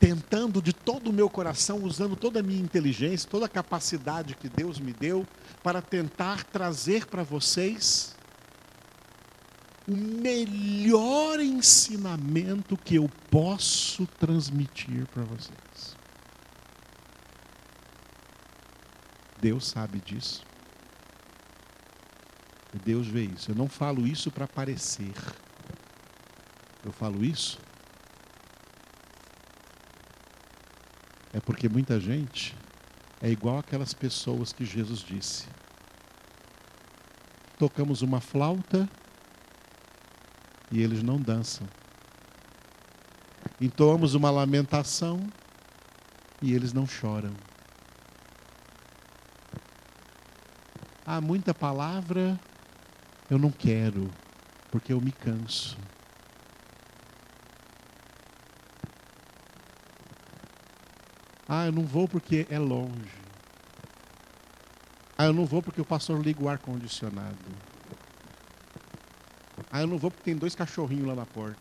tentando 0.00 0.62
de 0.62 0.72
todo 0.72 1.10
o 1.10 1.12
meu 1.12 1.28
coração, 1.28 1.82
usando 1.82 2.16
toda 2.16 2.40
a 2.40 2.42
minha 2.42 2.62
inteligência, 2.62 3.28
toda 3.28 3.46
a 3.46 3.48
capacidade 3.48 4.34
que 4.34 4.48
Deus 4.48 4.78
me 4.78 4.92
deu, 4.92 5.26
para 5.62 5.82
tentar 5.82 6.44
trazer 6.44 7.06
para 7.06 7.22
vocês 7.22 8.16
o 9.88 9.96
melhor 9.96 11.40
ensinamento 11.40 12.76
que 12.76 12.96
eu 12.96 13.08
posso 13.30 14.06
transmitir 14.18 15.06
para 15.06 15.24
vocês. 15.24 15.96
Deus 19.40 19.66
sabe 19.66 20.00
disso. 20.00 20.44
Deus 22.84 23.06
vê 23.06 23.24
isso. 23.24 23.50
Eu 23.50 23.54
não 23.54 23.68
falo 23.68 24.06
isso 24.06 24.30
para 24.30 24.46
parecer. 24.46 25.14
Eu 26.84 26.92
falo 26.92 27.24
isso 27.24 27.58
é 31.32 31.40
porque 31.40 31.68
muita 31.68 32.00
gente 32.00 32.56
é 33.20 33.30
igual 33.30 33.58
aquelas 33.58 33.94
pessoas 33.94 34.52
que 34.52 34.64
Jesus 34.64 35.00
disse. 35.00 35.46
Tocamos 37.58 38.02
uma 38.02 38.20
flauta 38.20 38.88
e 40.70 40.82
eles 40.82 41.02
não 41.02 41.18
dançam. 41.20 41.66
Entoamos 43.60 44.14
uma 44.14 44.30
lamentação 44.30 45.20
e 46.40 46.52
eles 46.52 46.72
não 46.72 46.86
choram. 46.86 47.32
Há 51.04 51.20
muita 51.20 51.54
palavra, 51.54 52.38
eu 53.30 53.38
não 53.38 53.50
quero, 53.50 54.10
porque 54.70 54.92
eu 54.92 55.00
me 55.00 55.10
canso. 55.10 55.76
Ah, 61.48 61.64
eu 61.64 61.72
não 61.72 61.84
vou 61.84 62.06
porque 62.06 62.46
é 62.50 62.58
longe. 62.58 63.16
Ah, 65.16 65.24
eu 65.24 65.32
não 65.32 65.46
vou 65.46 65.62
porque 65.62 65.80
o 65.80 65.84
pastor 65.84 66.20
liga 66.20 66.44
o 66.44 66.48
ar-condicionado. 66.48 67.67
Ah, 69.70 69.80
eu 69.80 69.86
não 69.86 69.98
vou 69.98 70.10
porque 70.10 70.24
tem 70.24 70.36
dois 70.36 70.54
cachorrinhos 70.54 71.06
lá 71.06 71.14
na 71.14 71.26
porta. 71.26 71.60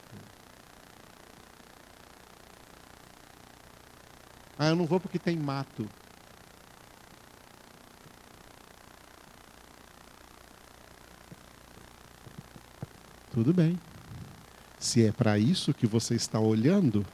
Ah, 4.58 4.70
eu 4.70 4.76
não 4.76 4.86
vou 4.86 5.00
porque 5.00 5.20
tem 5.20 5.38
mato. 5.38 5.88
Tudo 13.32 13.54
bem. 13.54 13.80
Se 14.80 15.06
é 15.06 15.12
para 15.12 15.38
isso 15.38 15.74
que 15.74 15.86
você 15.86 16.16
está 16.16 16.40
olhando, 16.40 17.06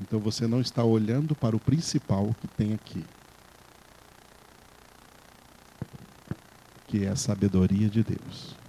então 0.00 0.18
você 0.18 0.46
não 0.46 0.60
está 0.60 0.82
olhando 0.82 1.34
para 1.34 1.54
o 1.54 1.60
principal 1.60 2.34
que 2.40 2.48
tem 2.48 2.72
aqui. 2.72 3.04
Que 6.86 7.04
é 7.04 7.08
a 7.08 7.16
sabedoria 7.16 7.88
de 7.88 8.02
Deus. 8.02 8.59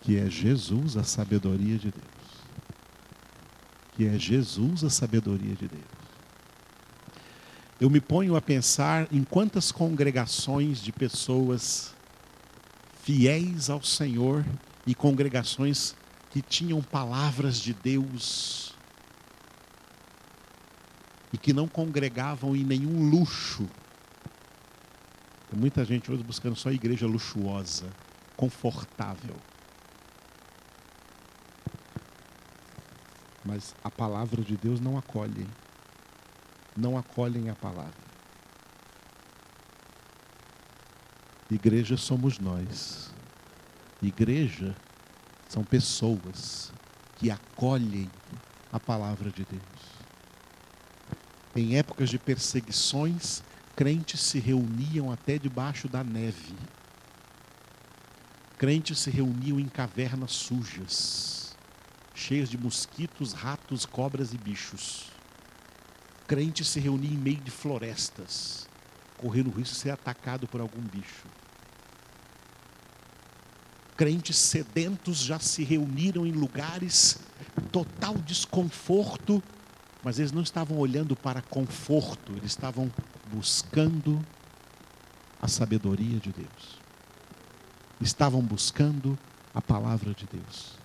Que 0.00 0.18
é 0.18 0.28
Jesus 0.28 0.96
a 0.96 1.04
sabedoria 1.04 1.76
de 1.78 1.90
Deus. 1.90 2.04
Que 3.96 4.06
é 4.06 4.18
Jesus 4.18 4.84
a 4.84 4.90
sabedoria 4.90 5.54
de 5.54 5.68
Deus. 5.68 6.00
Eu 7.80 7.88
me 7.88 8.00
ponho 8.00 8.36
a 8.36 8.42
pensar 8.42 9.08
em 9.10 9.24
quantas 9.24 9.72
congregações 9.72 10.82
de 10.82 10.92
pessoas 10.92 11.94
fiéis 13.02 13.70
ao 13.70 13.82
Senhor 13.82 14.44
e 14.86 14.94
congregações 14.94 15.94
que 16.30 16.42
tinham 16.42 16.82
palavras 16.82 17.58
de 17.58 17.72
Deus 17.72 18.74
e 21.32 21.38
que 21.38 21.52
não 21.52 21.66
congregavam 21.66 22.54
em 22.54 22.64
nenhum 22.64 23.08
luxo. 23.08 23.68
Tem 25.50 25.58
muita 25.58 25.84
gente 25.84 26.10
hoje 26.10 26.22
buscando 26.22 26.56
só 26.56 26.70
igreja 26.70 27.06
luxuosa, 27.06 27.86
confortável. 28.36 29.36
Mas 33.50 33.74
a 33.82 33.90
palavra 33.90 34.44
de 34.44 34.56
Deus 34.56 34.78
não 34.78 34.96
acolhe. 34.96 35.44
Não 36.76 36.96
acolhem 36.96 37.50
a 37.50 37.54
palavra. 37.56 38.10
Igreja 41.50 41.96
somos 41.96 42.38
nós. 42.38 43.10
Igreja 44.00 44.76
são 45.48 45.64
pessoas 45.64 46.72
que 47.16 47.28
acolhem 47.28 48.08
a 48.72 48.78
palavra 48.78 49.32
de 49.32 49.44
Deus. 49.44 49.82
Em 51.56 51.76
épocas 51.76 52.08
de 52.08 52.20
perseguições, 52.20 53.42
crentes 53.74 54.20
se 54.20 54.38
reuniam 54.38 55.10
até 55.10 55.38
debaixo 55.38 55.88
da 55.88 56.04
neve. 56.04 56.54
Crentes 58.56 59.00
se 59.00 59.10
reuniam 59.10 59.58
em 59.58 59.68
cavernas 59.68 60.30
sujas, 60.30 61.39
cheias 62.14 62.48
de 62.48 62.58
mosquitos, 62.58 63.32
ratos, 63.32 63.86
cobras 63.86 64.32
e 64.32 64.38
bichos. 64.38 65.10
Crentes 66.26 66.68
se 66.68 66.80
reuniam 66.80 67.12
em 67.12 67.16
meio 67.16 67.40
de 67.40 67.50
florestas, 67.50 68.68
correndo 69.16 69.48
o 69.48 69.56
risco 69.56 69.74
de 69.74 69.80
ser 69.80 69.90
atacado 69.90 70.46
por 70.46 70.60
algum 70.60 70.82
bicho. 70.82 71.26
Crentes 73.96 74.36
sedentos 74.36 75.18
já 75.18 75.38
se 75.38 75.62
reuniram 75.62 76.26
em 76.26 76.32
lugares 76.32 77.18
total 77.70 78.14
desconforto 78.14 79.42
mas 80.02 80.18
eles 80.18 80.32
não 80.32 80.42
estavam 80.42 80.78
olhando 80.78 81.14
para 81.14 81.42
conforto, 81.42 82.32
eles 82.32 82.52
estavam 82.52 82.90
buscando 83.32 84.24
a 85.40 85.48
sabedoria 85.48 86.18
de 86.18 86.32
Deus. 86.32 86.80
Estavam 88.00 88.40
buscando 88.40 89.18
a 89.54 89.60
palavra 89.60 90.14
de 90.14 90.26
Deus. 90.26 90.79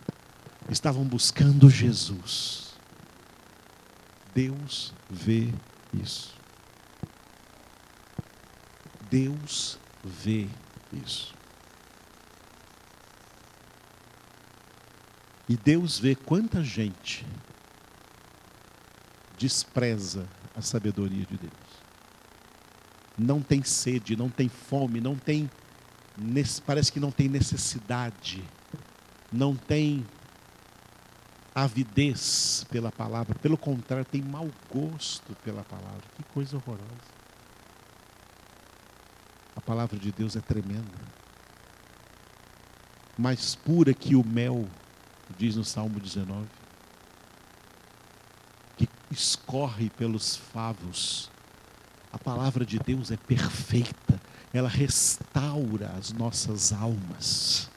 Estavam 0.69 1.04
buscando 1.04 1.69
Jesus. 1.69 2.73
Deus 4.34 4.93
vê 5.10 5.54
isso. 5.93 6.36
Deus 9.10 9.78
vê 10.04 10.47
isso. 10.91 11.34
E 15.47 15.56
Deus 15.56 15.99
vê 15.99 16.15
quanta 16.15 16.63
gente 16.63 17.25
despreza 19.38 20.28
a 20.56 20.62
sabedoria 20.62 21.25
de 21.25 21.38
Deus. 21.38 21.54
Não 23.17 23.41
tem 23.41 23.63
sede, 23.63 24.15
não 24.15 24.30
tem 24.30 24.49
fome, 24.49 24.99
não 24.99 25.15
tem 25.15 25.49
parece 26.65 26.91
que 26.91 26.99
não 26.99 27.12
tem 27.12 27.28
necessidade, 27.28 28.43
não 29.32 29.56
tem 29.56 30.06
avidez 31.55 32.65
pela 32.69 32.91
palavra, 32.91 33.33
pelo 33.35 33.57
contrário, 33.57 34.03
tem 34.03 34.21
mau 34.21 34.51
gosto 34.69 35.33
pela 35.35 35.63
palavra. 35.63 36.03
Que 36.17 36.23
coisa 36.23 36.57
horrorosa. 36.57 37.15
A 39.55 39.61
palavra 39.61 39.97
de 39.97 40.11
Deus 40.11 40.35
é 40.35 40.41
tremenda. 40.41 41.15
Mais 43.17 43.55
pura 43.55 43.93
que 43.93 44.17
o 44.17 44.25
mel, 44.27 44.67
diz 45.37 45.55
no 45.55 45.63
Salmo 45.63 45.97
19, 45.97 46.45
que 48.75 48.89
escorre 49.09 49.89
pelos 49.89 50.35
favos. 50.35 51.31
A 52.11 52.19
palavra 52.19 52.65
de 52.65 52.77
Deus 52.79 53.11
é 53.11 53.17
perfeita, 53.17 54.21
ela 54.53 54.67
restaura 54.67 55.93
as 55.97 56.11
nossas 56.11 56.73
almas. 56.73 57.69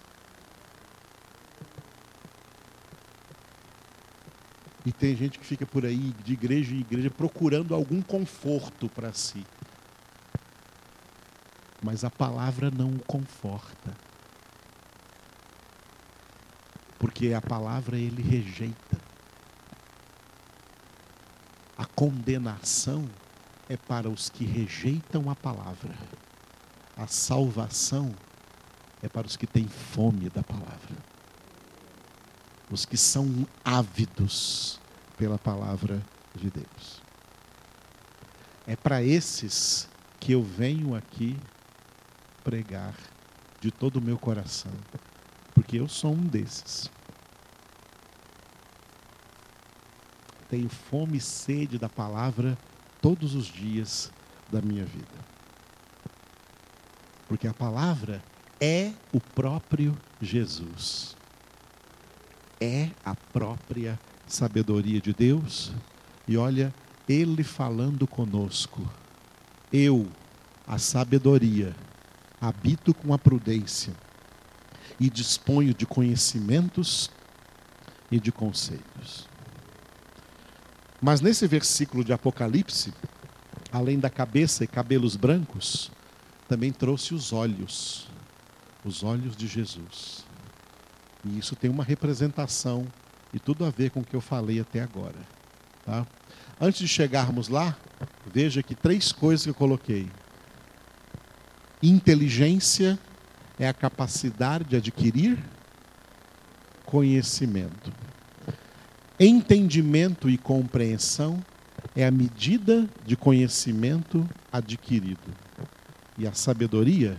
E 4.84 4.92
tem 4.92 5.16
gente 5.16 5.38
que 5.38 5.44
fica 5.44 5.66
por 5.66 5.84
aí, 5.84 6.14
de 6.24 6.32
igreja 6.32 6.74
em 6.74 6.80
igreja, 6.80 7.10
procurando 7.10 7.74
algum 7.74 8.00
conforto 8.00 8.88
para 8.88 9.12
si. 9.12 9.44
Mas 11.82 12.04
a 12.04 12.10
palavra 12.10 12.70
não 12.70 12.90
o 12.90 12.98
conforta. 13.00 13.96
Porque 16.98 17.32
a 17.32 17.40
palavra 17.40 17.96
ele 17.96 18.22
rejeita. 18.22 18.98
A 21.76 21.84
condenação 21.84 23.08
é 23.68 23.76
para 23.76 24.08
os 24.08 24.28
que 24.28 24.44
rejeitam 24.44 25.30
a 25.30 25.34
palavra. 25.34 25.94
A 26.96 27.06
salvação 27.06 28.12
é 29.00 29.08
para 29.08 29.26
os 29.26 29.36
que 29.36 29.46
têm 29.46 29.68
fome 29.68 30.28
da 30.28 30.42
palavra 30.42 31.07
os 32.70 32.84
que 32.84 32.96
são 32.96 33.46
ávidos 33.64 34.80
pela 35.16 35.38
palavra 35.38 36.02
de 36.34 36.50
Deus. 36.50 37.02
É 38.66 38.76
para 38.76 39.02
esses 39.02 39.88
que 40.20 40.32
eu 40.32 40.42
venho 40.42 40.94
aqui 40.94 41.38
pregar 42.44 42.94
de 43.60 43.70
todo 43.70 43.96
o 43.96 44.02
meu 44.02 44.18
coração, 44.18 44.72
porque 45.54 45.80
eu 45.80 45.88
sou 45.88 46.12
um 46.12 46.24
desses. 46.24 46.90
Tenho 50.48 50.68
fome 50.68 51.18
e 51.18 51.20
sede 51.20 51.78
da 51.78 51.88
palavra 51.88 52.56
todos 53.02 53.34
os 53.34 53.46
dias 53.46 54.10
da 54.50 54.62
minha 54.62 54.84
vida. 54.84 55.28
Porque 57.26 57.46
a 57.46 57.52
palavra 57.52 58.22
é 58.60 58.92
o 59.12 59.20
próprio 59.20 59.96
Jesus 60.20 61.17
é 62.60 62.90
a 63.04 63.14
própria 63.14 63.98
sabedoria 64.26 65.00
de 65.00 65.12
Deus. 65.12 65.72
E 66.26 66.36
olha, 66.36 66.72
Ele 67.08 67.42
falando 67.42 68.06
conosco. 68.06 68.82
Eu, 69.72 70.06
a 70.66 70.78
sabedoria, 70.78 71.74
habito 72.40 72.94
com 72.94 73.12
a 73.12 73.18
prudência 73.18 73.92
e 74.98 75.08
disponho 75.08 75.72
de 75.74 75.86
conhecimentos 75.86 77.10
e 78.10 78.18
de 78.18 78.32
conselhos. 78.32 79.28
Mas 81.00 81.20
nesse 81.20 81.46
versículo 81.46 82.02
de 82.02 82.12
Apocalipse, 82.12 82.92
além 83.70 83.98
da 83.98 84.10
cabeça 84.10 84.64
e 84.64 84.66
cabelos 84.66 85.14
brancos, 85.14 85.90
também 86.48 86.72
trouxe 86.72 87.14
os 87.14 87.32
olhos, 87.32 88.08
os 88.84 89.02
olhos 89.02 89.36
de 89.36 89.46
Jesus. 89.46 90.24
E 91.24 91.38
isso 91.38 91.56
tem 91.56 91.70
uma 91.70 91.84
representação 91.84 92.86
e 93.32 93.38
tudo 93.38 93.64
a 93.64 93.70
ver 93.70 93.90
com 93.90 94.00
o 94.00 94.04
que 94.04 94.16
eu 94.16 94.20
falei 94.20 94.60
até 94.60 94.80
agora. 94.80 95.18
Tá? 95.84 96.06
Antes 96.60 96.80
de 96.80 96.88
chegarmos 96.88 97.48
lá, 97.48 97.76
veja 98.26 98.62
que 98.62 98.74
três 98.74 99.12
coisas 99.12 99.44
que 99.44 99.50
eu 99.50 99.54
coloquei. 99.54 100.08
Inteligência 101.82 102.98
é 103.58 103.68
a 103.68 103.74
capacidade 103.74 104.64
de 104.64 104.76
adquirir 104.76 105.38
conhecimento. 106.84 107.92
Entendimento 109.20 110.30
e 110.30 110.38
compreensão 110.38 111.42
é 111.94 112.06
a 112.06 112.10
medida 112.10 112.88
de 113.04 113.16
conhecimento 113.16 114.28
adquirido. 114.52 115.34
E 116.16 116.26
a 116.26 116.32
sabedoria 116.32 117.16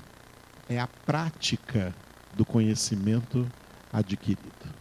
é 0.67 0.79
a 0.79 0.87
prática 0.87 1.93
do 2.35 2.45
conhecimento 2.45 3.49
adquirido. 3.91 4.73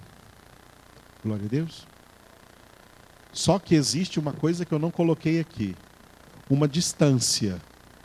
Glória 1.25 1.47
a 1.47 1.49
Deus. 1.49 1.87
Só 3.33 3.59
que 3.59 3.75
existe 3.75 4.19
uma 4.19 4.33
coisa 4.33 4.65
que 4.65 4.73
eu 4.73 4.79
não 4.79 4.91
coloquei 4.91 5.41
aqui: 5.41 5.75
uma 6.49 6.69
distância 6.69 7.61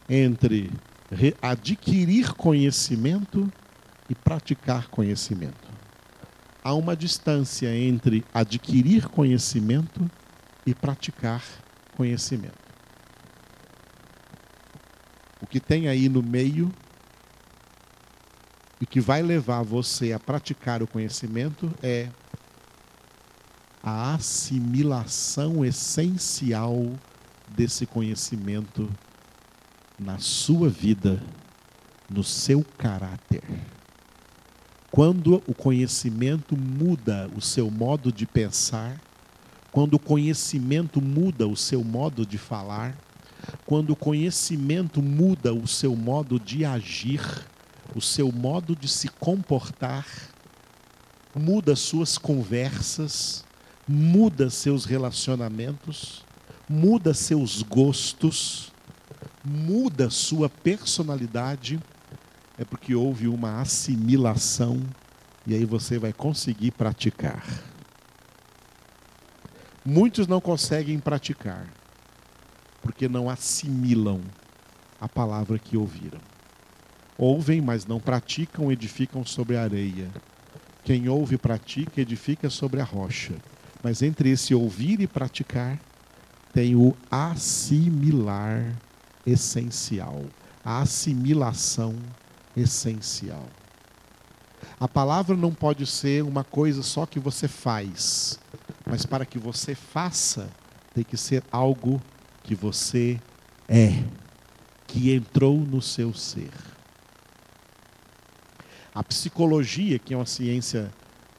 entre 0.10 0.72
adquirir 1.42 2.34
conhecimento 2.34 3.52
e 4.10 4.16
praticar 4.16 4.88
conhecimento. 4.90 5.72
Há 6.64 6.74
uma 6.74 6.96
distância 6.96 7.76
entre 7.76 8.24
adquirir 8.34 9.08
conhecimento 9.10 10.10
e 10.66 10.74
praticar 10.74 11.44
conhecimento. 11.96 12.64
O 15.42 15.48
que 15.48 15.60
tem 15.60 15.88
aí 15.88 16.08
no 16.08 16.24
meio 16.24 16.72
e 18.84 18.86
que 18.86 19.00
vai 19.00 19.22
levar 19.22 19.64
você 19.64 20.12
a 20.12 20.20
praticar 20.20 20.84
o 20.84 20.88
conhecimento 20.88 21.74
é 21.82 22.10
a 23.82 24.14
assimilação 24.14 25.64
essencial 25.64 26.92
desse 27.48 27.86
conhecimento 27.86 28.92
na 29.98 30.18
sua 30.18 30.68
vida, 30.68 31.24
no 32.10 32.26
seu 32.26 32.62
caráter. 32.78 33.42
Quando 34.92 35.42
o 35.48 35.54
conhecimento 35.54 36.58
muda 36.58 37.32
o 37.34 37.40
seu 37.40 37.72
modo 37.72 38.12
de 38.12 38.26
pensar, 38.26 39.00
quando 39.72 39.94
o 39.94 40.00
conhecimento 40.00 41.02
muda 41.02 41.48
o 41.48 41.56
seu 41.56 41.86
modo 41.86 42.26
de 42.26 42.38
falar, 42.38 42.98
quando 43.66 43.92
o 43.92 43.96
conhecimento 43.96 45.02
muda 45.02 45.54
o 45.54 45.66
seu 45.66 45.96
modo 45.96 46.38
de 46.38 46.66
agir, 46.66 47.22
o 47.96 48.02
seu 48.02 48.32
modo 48.32 48.76
de 48.76 48.88
se 48.88 49.08
comportar, 49.08 50.06
muda 51.36 51.76
suas 51.76 52.18
conversas, 52.18 53.44
muda 53.88 54.50
seus 54.50 54.86
relacionamentos, 54.86 56.24
muda 56.68 57.14
seus 57.14 57.62
gostos, 57.62 58.72
muda 59.44 60.10
sua 60.10 60.50
personalidade, 60.50 61.80
é 62.58 62.64
porque 62.64 62.96
houve 62.96 63.28
uma 63.28 63.62
assimilação 63.62 64.82
e 65.46 65.54
aí 65.54 65.66
você 65.66 66.00
vai 66.00 66.14
conseguir 66.14 66.72
praticar. 66.72 67.44
Muitos 69.86 70.28
não 70.28 70.40
conseguem 70.40 70.98
praticar 71.00 71.68
porque 72.82 73.10
não 73.10 73.30
assimilam 73.30 74.22
a 75.00 75.10
palavra 75.10 75.60
que 75.60 75.76
ouviram. 75.76 76.33
Ouvem, 77.18 77.62
mas 77.62 77.86
não 77.86 78.00
praticam, 78.00 78.72
edificam 78.72 79.26
sobre 79.26 79.56
a 79.56 79.64
areia. 79.64 80.10
Quem 80.84 81.08
ouve 81.08 81.36
e 81.36 81.38
pratica, 81.38 82.02
edifica 82.02 82.50
sobre 82.50 82.82
a 82.82 82.84
rocha. 82.84 83.34
Mas 83.82 84.02
entre 84.02 84.30
esse 84.30 84.54
ouvir 84.56 85.00
e 85.00 85.08
praticar, 85.08 85.80
tem 86.54 86.76
o 86.76 86.96
assimilar 87.10 88.74
essencial. 89.26 90.24
A 90.64 90.82
assimilação 90.82 91.96
essencial. 92.56 93.48
A 94.80 94.88
palavra 94.88 95.36
não 95.36 95.54
pode 95.54 95.86
ser 95.86 96.24
uma 96.24 96.44
coisa 96.44 96.82
só 96.82 97.06
que 97.06 97.20
você 97.20 97.48
faz, 97.48 98.40
mas 98.86 99.06
para 99.06 99.26
que 99.26 99.38
você 99.38 99.76
faça, 99.76 100.50
tem 100.94 101.04
que 101.04 101.18
ser 101.18 101.44
algo 101.52 102.02
que 102.44 102.56
você 102.56 103.20
é, 103.68 104.04
que 104.88 105.14
entrou 105.14 105.60
no 105.60 105.82
seu 105.82 106.14
ser. 106.14 106.52
A 108.94 109.04
psicologia, 109.04 109.98
que 109.98 110.14
é 110.14 110.18
uma 110.18 110.26
ciência 110.26 110.94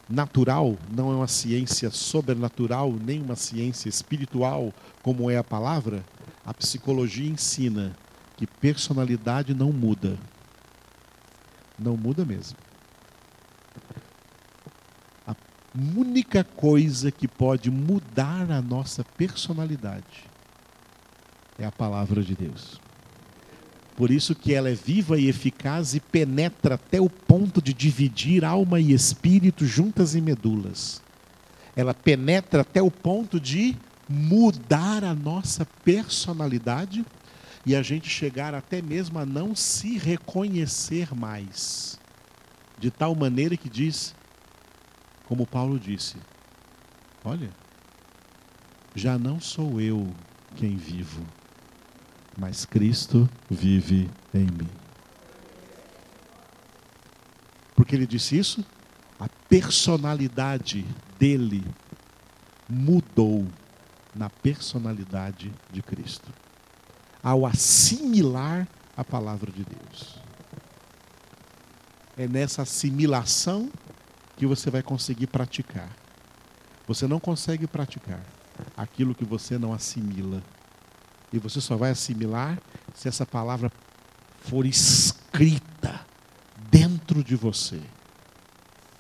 natural, 0.09 0.77
não 0.91 1.13
é 1.13 1.17
uma 1.17 1.29
ciência 1.29 1.91
sobrenatural, 1.91 2.93
nem 2.93 3.23
uma 3.23 3.37
ciência 3.37 3.89
espiritual, 3.89 4.73
como 5.03 5.31
é 5.31 5.37
a 5.37 5.45
palavra, 5.45 6.05
a 6.45 6.53
psicologia 6.53 7.31
ensina 7.31 7.97
que 8.37 8.47
personalidade 8.47 9.55
não 9.55 9.73
muda. 9.73 10.19
Não 11.79 11.97
muda 11.97 12.25
mesmo. 12.25 12.59
A 15.27 15.35
única 15.97 16.45
coisa 16.45 17.11
que 17.11 17.27
pode 17.27 17.71
mudar 17.71 18.51
a 18.51 18.61
nossa 18.61 19.05
personalidade 19.05 20.25
é 21.59 21.65
a 21.65 21.73
palavra 21.73 22.23
de 22.23 22.35
Deus. 22.35 22.81
Por 23.97 24.11
isso 24.11 24.34
que 24.34 24.53
ela 24.53 24.68
é 24.68 24.74
viva 24.74 25.18
e 25.18 25.28
eficaz 25.28 25.95
e 25.95 26.01
penetra 26.01 26.74
até 26.74 27.01
o 27.01 27.09
ponto 27.09 27.62
de 27.62 27.72
dividir 27.72 28.45
alma 28.45 28.80
e 28.80 28.92
espírito 28.92 29.64
juntas 29.64 30.14
e 30.14 30.20
medulas. 30.20 31.01
Ela 31.76 31.95
penetra 31.95 32.62
até 32.62 32.82
o 32.82 32.90
ponto 32.90 33.38
de 33.38 33.76
mudar 34.09 35.05
a 35.05 35.14
nossa 35.14 35.64
personalidade 35.84 37.05
e 37.64 37.74
a 37.74 37.82
gente 37.82 38.09
chegar 38.09 38.55
até 38.55 38.82
mesmo 38.82 39.18
a 39.18 39.24
não 39.24 39.55
se 39.55 39.97
reconhecer 39.97 41.14
mais. 41.14 41.99
De 42.78 42.90
tal 42.90 43.14
maneira 43.14 43.57
que 43.57 43.68
diz, 43.68 44.14
como 45.26 45.47
Paulo 45.47 45.78
disse: 45.78 46.16
Olha, 47.24 47.51
já 48.95 49.18
não 49.18 49.40
sou 49.40 49.80
eu 49.80 50.12
quem 50.57 50.76
vivo, 50.76 51.24
mas 52.37 52.64
Cristo 52.64 53.28
vive 53.51 54.11
em 54.32 54.47
mim. 54.47 54.68
Porque 57.74 57.95
ele 57.95 58.07
disse 58.07 58.39
isso? 58.39 58.64
A 59.18 59.28
personalidade 59.49 60.85
dele 61.18 61.64
mudou 62.68 63.47
na 64.14 64.30
personalidade 64.30 65.53
de 65.72 65.82
Cristo, 65.82 66.32
ao 67.22 67.45
assimilar 67.45 68.68
a 68.97 69.05
palavra 69.05 69.51
de 69.51 69.64
Deus. 69.64 70.18
É 72.16 72.28
nessa 72.28 72.62
assimilação 72.62 73.70
que 74.37 74.47
você 74.47 74.70
vai 74.70 74.82
conseguir 74.82 75.26
praticar. 75.26 75.91
Você 76.87 77.07
não 77.07 77.18
consegue 77.18 77.66
praticar 77.66 78.20
aquilo 78.76 79.14
que 79.14 79.24
você 79.24 79.59
não 79.59 79.72
assimila. 79.72 80.43
E 81.35 81.39
você 81.41 81.61
só 81.61 81.76
vai 81.76 81.91
assimilar 81.91 82.62
se 82.95 83.09
essa 83.09 83.26
palavra 83.26 83.68
for 84.39 84.64
escrita 84.64 86.07
dentro 86.70 87.24
de 87.24 87.35
você 87.35 87.80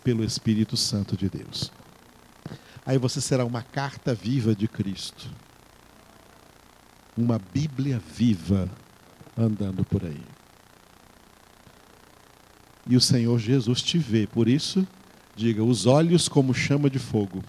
pelo 0.02 0.24
Espírito 0.24 0.76
Santo 0.76 1.16
de 1.16 1.28
Deus. 1.28 1.70
Aí 2.84 2.98
você 2.98 3.20
será 3.20 3.44
uma 3.44 3.62
carta 3.62 4.12
viva 4.12 4.52
de 4.52 4.66
Cristo. 4.66 5.30
Uma 7.16 7.38
Bíblia 7.38 8.00
viva 8.00 8.68
andando 9.38 9.84
por 9.84 10.04
aí. 10.04 10.24
E 12.84 12.96
o 12.96 13.00
Senhor 13.00 13.38
Jesus 13.38 13.80
te 13.80 13.96
vê, 13.96 14.26
por 14.26 14.48
isso, 14.48 14.84
diga: 15.36 15.62
os 15.62 15.86
olhos 15.86 16.28
como 16.28 16.52
chama 16.52 16.90
de 16.90 16.98
fogo. 16.98 17.44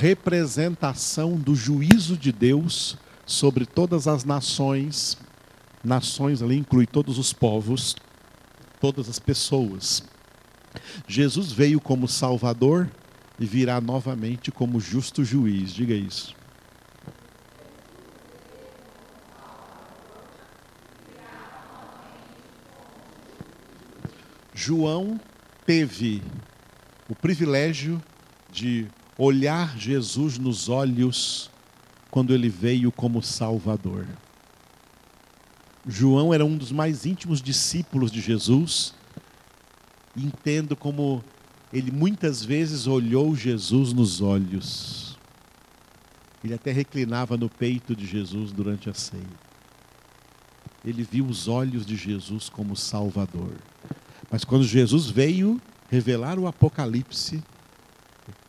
Representação 0.00 1.36
do 1.36 1.54
juízo 1.54 2.16
de 2.16 2.32
Deus 2.32 2.96
sobre 3.26 3.66
todas 3.66 4.08
as 4.08 4.24
nações, 4.24 5.18
nações 5.84 6.40
ali 6.40 6.56
inclui 6.56 6.86
todos 6.86 7.18
os 7.18 7.34
povos, 7.34 7.94
todas 8.80 9.10
as 9.10 9.18
pessoas. 9.18 10.02
Jesus 11.06 11.52
veio 11.52 11.78
como 11.82 12.08
Salvador 12.08 12.90
e 13.38 13.44
virá 13.44 13.78
novamente 13.78 14.50
como 14.50 14.80
justo 14.80 15.22
juiz. 15.22 15.70
Diga 15.70 15.92
isso. 15.92 16.34
João 24.54 25.20
teve 25.66 26.22
o 27.06 27.14
privilégio 27.14 28.02
de 28.50 28.88
olhar 29.22 29.76
Jesus 29.76 30.38
nos 30.38 30.70
olhos 30.70 31.50
quando 32.10 32.32
ele 32.32 32.48
veio 32.48 32.90
como 32.90 33.22
Salvador. 33.22 34.06
João 35.86 36.32
era 36.32 36.44
um 36.44 36.56
dos 36.56 36.72
mais 36.72 37.04
íntimos 37.04 37.42
discípulos 37.42 38.10
de 38.10 38.20
Jesus. 38.20 38.94
Entendo 40.16 40.74
como 40.74 41.22
ele 41.70 41.90
muitas 41.90 42.42
vezes 42.42 42.86
olhou 42.86 43.36
Jesus 43.36 43.92
nos 43.92 44.22
olhos. 44.22 45.18
Ele 46.42 46.54
até 46.54 46.72
reclinava 46.72 47.36
no 47.36 47.50
peito 47.50 47.94
de 47.94 48.06
Jesus 48.06 48.50
durante 48.52 48.88
a 48.88 48.94
ceia. 48.94 49.22
Ele 50.82 51.02
viu 51.02 51.26
os 51.26 51.46
olhos 51.46 51.84
de 51.84 51.94
Jesus 51.94 52.48
como 52.48 52.74
Salvador. 52.74 53.52
Mas 54.30 54.44
quando 54.44 54.64
Jesus 54.64 55.10
veio 55.10 55.60
revelar 55.90 56.38
o 56.38 56.46
Apocalipse, 56.46 57.42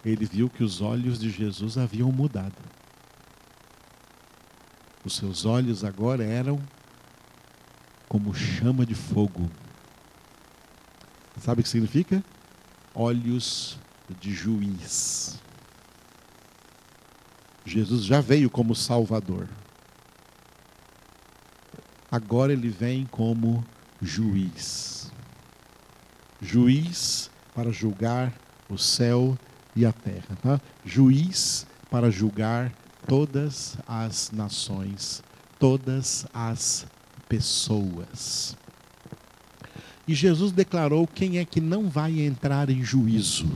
ele 0.04 0.26
viu 0.26 0.50
que 0.50 0.64
os 0.64 0.82
olhos 0.82 1.20
de 1.20 1.30
Jesus 1.30 1.78
haviam 1.78 2.12
mudado. 2.12 2.56
Os 5.04 5.16
seus 5.16 5.46
olhos 5.46 5.84
agora 5.84 6.24
eram 6.24 6.62
como 8.08 8.34
chama 8.34 8.86
de 8.86 8.96
fogo. 8.96 9.50
Sabe 11.40 11.62
o 11.62 11.64
que 11.64 11.70
significa? 11.70 12.24
Olhos 12.94 13.80
de 14.20 14.34
juiz. 14.34 15.40
Jesus 17.66 18.04
já 18.04 18.22
veio 18.22 18.50
como 18.50 18.76
Salvador. 18.76 19.48
Agora 22.12 22.52
ele 22.52 22.70
vem 22.70 23.06
como 23.06 23.64
juiz. 24.02 25.12
Juiz 26.42 27.32
para 27.56 27.72
julgar 27.72 28.34
o 28.68 28.78
céu 28.78 29.38
e 29.38 29.51
a 29.86 29.92
terra. 29.92 30.38
Tá? 30.42 30.62
Juiz 30.86 31.66
para 31.90 32.12
julgar 32.12 32.72
todas 33.08 33.78
as 33.88 34.32
nações, 34.32 35.24
todas 35.60 36.26
as 36.34 36.86
pessoas. 37.28 38.56
E 40.08 40.14
Jesus 40.14 40.52
declarou 40.52 41.08
quem 41.08 41.38
é 41.38 41.46
que 41.46 41.62
não 41.62 41.90
vai 41.90 42.20
entrar 42.22 42.70
em 42.70 42.84
juízo. 42.84 43.50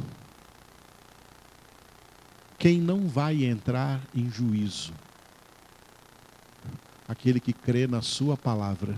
Quem 2.58 2.80
não 2.80 3.08
vai 3.08 3.44
entrar 3.44 4.02
em 4.14 4.30
juízo? 4.30 4.94
Aquele 7.08 7.40
que 7.40 7.54
crê 7.54 7.86
na 7.86 8.02
Sua 8.02 8.38
palavra. 8.38 8.98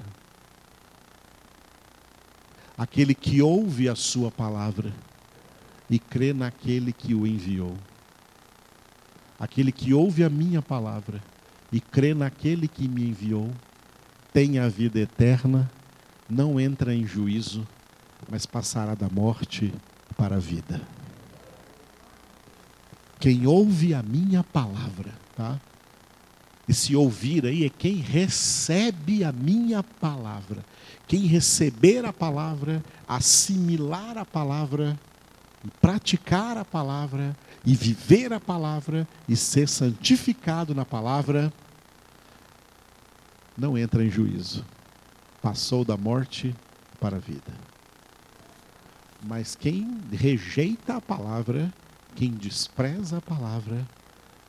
Aquele 2.77 3.15
que 3.15 3.41
ouve 3.41 3.89
a 3.89 3.95
Sua 3.95 4.31
palavra 4.31 4.93
e 5.89 5.99
crê 5.99 6.33
naquele 6.33 6.91
que 6.91 7.13
o 7.13 7.25
enviou. 7.25 7.75
Aquele 9.39 9.71
que 9.71 9.93
ouve 9.93 10.23
a 10.23 10.29
minha 10.29 10.61
palavra 10.61 11.21
e 11.71 11.79
crê 11.79 12.13
naquele 12.13 12.67
que 12.67 12.87
me 12.87 13.09
enviou 13.09 13.51
tem 14.33 14.59
a 14.59 14.67
vida 14.67 14.99
eterna, 14.99 15.69
não 16.29 16.59
entra 16.59 16.93
em 16.93 17.05
juízo, 17.05 17.67
mas 18.29 18.45
passará 18.45 18.93
da 18.93 19.09
morte 19.09 19.73
para 20.15 20.35
a 20.35 20.39
vida. 20.39 20.81
Quem 23.19 23.47
ouve 23.47 23.93
a 23.93 24.03
minha 24.03 24.43
palavra, 24.43 25.11
tá? 25.35 25.59
Esse 26.67 26.95
ouvir 26.95 27.45
aí 27.45 27.65
é 27.65 27.69
quem 27.69 27.95
recebe 27.95 29.23
a 29.23 29.31
minha 29.31 29.81
palavra. 29.81 30.65
Quem 31.07 31.21
receber 31.21 32.05
a 32.05 32.11
palavra, 32.11 32.83
assimilar 33.07 34.17
a 34.17 34.25
palavra, 34.25 34.99
praticar 35.81 36.57
a 36.57 36.65
palavra, 36.65 37.35
e 37.65 37.75
viver 37.75 38.31
a 38.33 38.39
palavra, 38.39 39.07
e 39.27 39.35
ser 39.35 39.67
santificado 39.67 40.73
na 40.73 40.85
palavra, 40.85 41.51
não 43.57 43.77
entra 43.77 44.03
em 44.03 44.09
juízo. 44.09 44.63
Passou 45.41 45.83
da 45.83 45.97
morte 45.97 46.55
para 46.99 47.17
a 47.17 47.19
vida. 47.19 47.53
Mas 49.23 49.55
quem 49.55 49.99
rejeita 50.11 50.97
a 50.97 51.01
palavra, 51.01 51.73
quem 52.15 52.31
despreza 52.31 53.17
a 53.17 53.21
palavra, 53.21 53.85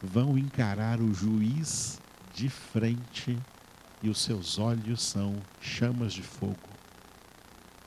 vão 0.03 0.39
encarar 0.39 1.01
o 1.01 1.13
juiz 1.13 2.01
de 2.35 2.49
frente 2.49 3.37
e 4.03 4.09
os 4.09 4.21
seus 4.21 4.59
olhos 4.59 5.03
são 5.03 5.37
chamas 5.61 6.13
de 6.13 6.23
fogo. 6.23 6.57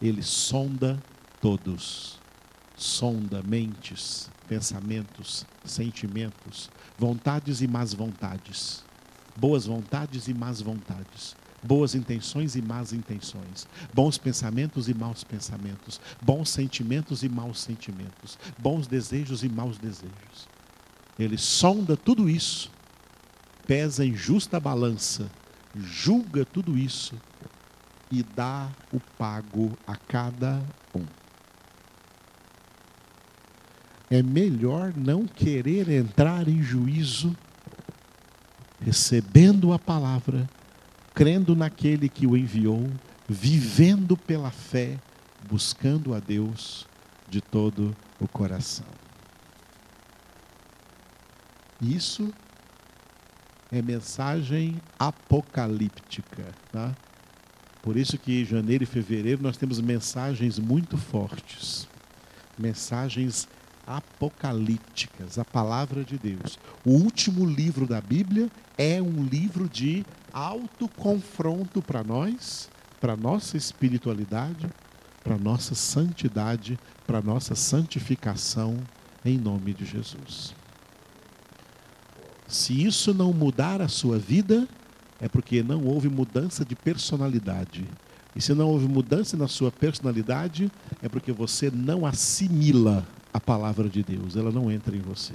Ele 0.01 0.21
sonda 0.21 1.01
todos, 1.39 2.19
sonda 2.81 3.43
mentes, 3.43 4.29
pensamentos, 4.47 5.45
sentimentos, 5.63 6.69
vontades 6.97 7.61
e 7.61 7.67
más 7.67 7.93
vontades. 7.93 8.83
Boas 9.35 9.65
vontades 9.65 10.27
e 10.27 10.33
más 10.33 10.61
vontades, 10.61 11.37
boas 11.63 11.95
intenções 11.95 12.55
e 12.55 12.61
más 12.61 12.91
intenções, 12.91 13.65
bons 13.93 14.17
pensamentos 14.17 14.89
e 14.89 14.93
maus 14.93 15.23
pensamentos, 15.23 16.01
bons 16.21 16.49
sentimentos 16.49 17.23
e 17.23 17.29
maus 17.29 17.61
sentimentos, 17.61 18.37
bons 18.57 18.87
desejos 18.87 19.41
e 19.43 19.47
maus 19.47 19.77
desejos. 19.77 20.49
Ele 21.17 21.37
sonda 21.37 21.95
tudo 21.95 22.29
isso, 22.29 22.69
pesa 23.65 24.03
em 24.03 24.13
justa 24.13 24.59
balança, 24.59 25.31
julga 25.75 26.43
tudo 26.43 26.77
isso 26.77 27.15
e 28.11 28.21
dá 28.21 28.69
o 28.91 28.99
pago 29.17 29.77
a 29.87 29.95
cada 29.95 30.61
um. 30.93 31.20
É 34.11 34.21
melhor 34.21 34.93
não 34.93 35.25
querer 35.25 35.89
entrar 35.89 36.45
em 36.49 36.61
juízo, 36.61 37.33
recebendo 38.81 39.71
a 39.71 39.79
palavra, 39.79 40.49
crendo 41.13 41.55
naquele 41.55 42.09
que 42.09 42.27
o 42.27 42.35
enviou, 42.35 42.91
vivendo 43.25 44.17
pela 44.17 44.51
fé, 44.51 44.99
buscando 45.49 46.13
a 46.13 46.19
Deus 46.19 46.85
de 47.29 47.39
todo 47.39 47.95
o 48.19 48.27
coração. 48.27 48.85
Isso 51.81 52.33
é 53.71 53.81
mensagem 53.81 54.75
apocalíptica, 54.99 56.53
tá? 56.69 56.93
Por 57.81 57.95
isso 57.95 58.17
que 58.17 58.41
em 58.41 58.45
janeiro 58.45 58.83
e 58.83 58.87
fevereiro 58.87 59.41
nós 59.41 59.55
temos 59.55 59.79
mensagens 59.79 60.59
muito 60.59 60.97
fortes. 60.97 61.87
Mensagens 62.59 63.47
apocalípticas, 63.85 65.37
a 65.37 65.45
palavra 65.45 66.03
de 66.03 66.17
Deus. 66.17 66.57
O 66.85 66.91
último 66.91 67.45
livro 67.45 67.87
da 67.87 68.01
Bíblia 68.01 68.49
é 68.77 69.01
um 69.01 69.23
livro 69.23 69.67
de 69.67 70.05
autoconfronto 70.33 71.81
para 71.81 72.03
nós, 72.03 72.69
para 72.99 73.17
nossa 73.17 73.57
espiritualidade, 73.57 74.69
para 75.23 75.37
nossa 75.37 75.75
santidade, 75.75 76.79
para 77.05 77.21
nossa 77.21 77.55
santificação 77.55 78.77
em 79.23 79.37
nome 79.37 79.73
de 79.73 79.85
Jesus. 79.85 80.53
Se 82.47 82.83
isso 82.85 83.13
não 83.13 83.31
mudar 83.31 83.81
a 83.81 83.87
sua 83.87 84.17
vida, 84.17 84.67
é 85.19 85.29
porque 85.29 85.63
não 85.63 85.85
houve 85.85 86.09
mudança 86.09 86.65
de 86.65 86.75
personalidade. 86.75 87.87
E 88.35 88.41
se 88.41 88.53
não 88.53 88.67
houve 88.67 88.87
mudança 88.87 89.37
na 89.37 89.47
sua 89.47 89.71
personalidade, 89.71 90.71
é 91.01 91.07
porque 91.07 91.31
você 91.31 91.69
não 91.69 92.05
assimila 92.05 93.05
a 93.33 93.39
palavra 93.39 93.87
de 93.87 94.03
Deus, 94.03 94.35
ela 94.35 94.51
não 94.51 94.71
entra 94.71 94.95
em 94.95 95.01
você. 95.01 95.33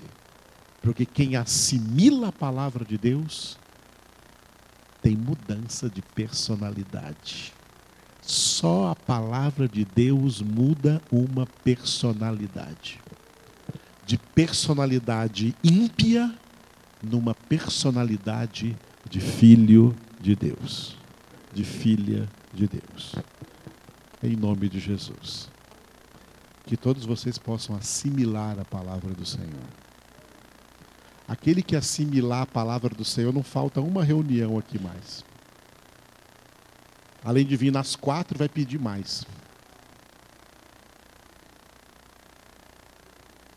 Porque 0.83 1.05
quem 1.05 1.37
assimila 1.37 2.29
a 2.29 2.33
palavra 2.33 2.85
de 2.85 2.97
Deus 2.97 3.59
tem 5.03 5.17
mudança 5.17 5.89
de 5.89 6.03
personalidade. 6.03 7.53
Só 8.21 8.91
a 8.91 8.97
palavra 8.97 9.69
de 9.69 9.85
Deus 9.85 10.43
muda 10.43 11.01
uma 11.11 11.47
personalidade. 11.65 13.01
De 14.05 14.19
personalidade 14.19 15.55
ímpia 15.63 16.33
numa 17.03 17.35
personalidade 17.35 18.77
de 19.09 19.21
filho 19.21 19.95
de 20.21 20.35
Deus, 20.35 20.97
de 21.53 21.65
filha 21.65 22.29
de 22.53 22.67
Deus. 22.67 23.15
Em 24.23 24.35
nome 24.35 24.69
de 24.69 24.81
Jesus. 24.81 25.49
Que 26.67 26.77
todos 26.77 27.05
vocês 27.05 27.39
possam 27.39 27.77
assimilar 27.77 28.59
a 28.59 28.65
palavra 28.65 29.15
do 29.15 29.25
Senhor. 29.25 29.65
Aquele 31.27 31.63
que 31.63 31.75
assimilar 31.75 32.43
a 32.43 32.47
palavra 32.47 32.95
do 32.95 33.05
Senhor, 33.05 33.33
não 33.33 33.43
falta 33.43 33.81
uma 33.81 34.05
reunião 34.05 34.59
aqui 34.59 34.79
mais. 34.79 35.25
Além 37.25 37.47
de 37.47 37.57
vir 37.57 37.73
nas 37.73 37.97
quatro, 37.97 38.39
vai 38.39 38.49
pedir 38.49 38.79
mais. 38.79 39.25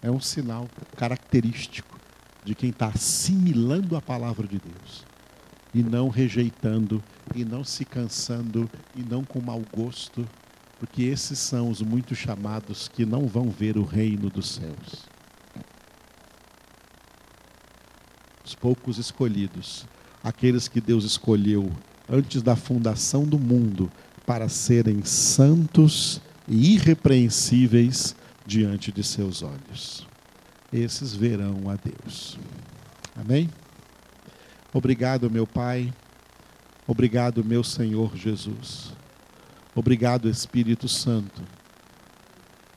É 0.01 0.09
um 0.09 0.19
sinal 0.19 0.67
característico 0.95 1.99
de 2.43 2.55
quem 2.55 2.69
está 2.69 2.87
assimilando 2.87 3.97
a 3.97 4.01
palavra 4.01 4.47
de 4.47 4.57
Deus 4.59 5.05
e 5.73 5.83
não 5.83 6.09
rejeitando, 6.09 7.03
e 7.35 7.45
não 7.45 7.63
se 7.63 7.85
cansando, 7.85 8.69
e 8.95 9.03
não 9.03 9.23
com 9.23 9.39
mau 9.39 9.61
gosto, 9.71 10.27
porque 10.79 11.03
esses 11.03 11.37
são 11.37 11.69
os 11.69 11.81
muitos 11.81 12.17
chamados 12.17 12.87
que 12.87 13.05
não 13.05 13.27
vão 13.27 13.49
ver 13.49 13.77
o 13.77 13.83
reino 13.83 14.29
dos 14.29 14.49
céus. 14.49 15.07
Os 18.45 18.55
poucos 18.55 18.97
escolhidos, 18.97 19.85
aqueles 20.23 20.67
que 20.67 20.79
Deus 20.79 21.03
escolheu 21.03 21.69
antes 22.09 22.41
da 22.41 22.55
fundação 22.55 23.25
do 23.25 23.37
mundo 23.37 23.91
para 24.25 24.47
serem 24.47 25.03
santos 25.03 26.21
e 26.47 26.75
irrepreensíveis 26.75 28.15
diante 28.45 28.91
de 28.91 29.03
seus 29.03 29.43
olhos. 29.43 30.07
Esses 30.71 31.13
verão 31.13 31.69
a 31.69 31.75
Deus. 31.75 32.39
Amém? 33.15 33.49
Obrigado, 34.73 35.29
meu 35.29 35.45
Pai. 35.45 35.93
Obrigado, 36.87 37.43
meu 37.43 37.63
Senhor 37.63 38.15
Jesus. 38.15 38.93
Obrigado, 39.75 40.27
Espírito 40.27 40.87
Santo, 40.87 41.43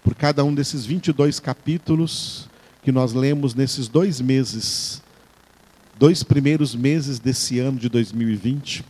por 0.05 0.15
cada 0.15 0.45
um 0.45 0.55
desses 0.55 0.85
22 0.85 1.41
capítulos 1.41 2.49
que 2.83 2.93
nós 2.93 3.15
lemos 3.15 3.55
nesses 3.55 3.89
dois 3.89 4.21
meses, 4.21 5.03
dois 5.99 6.23
primeiros 6.23 6.75
meses 6.75 7.19
desse 7.19 7.59
ano 7.59 7.79
de 7.79 7.89
2020. 7.89 8.85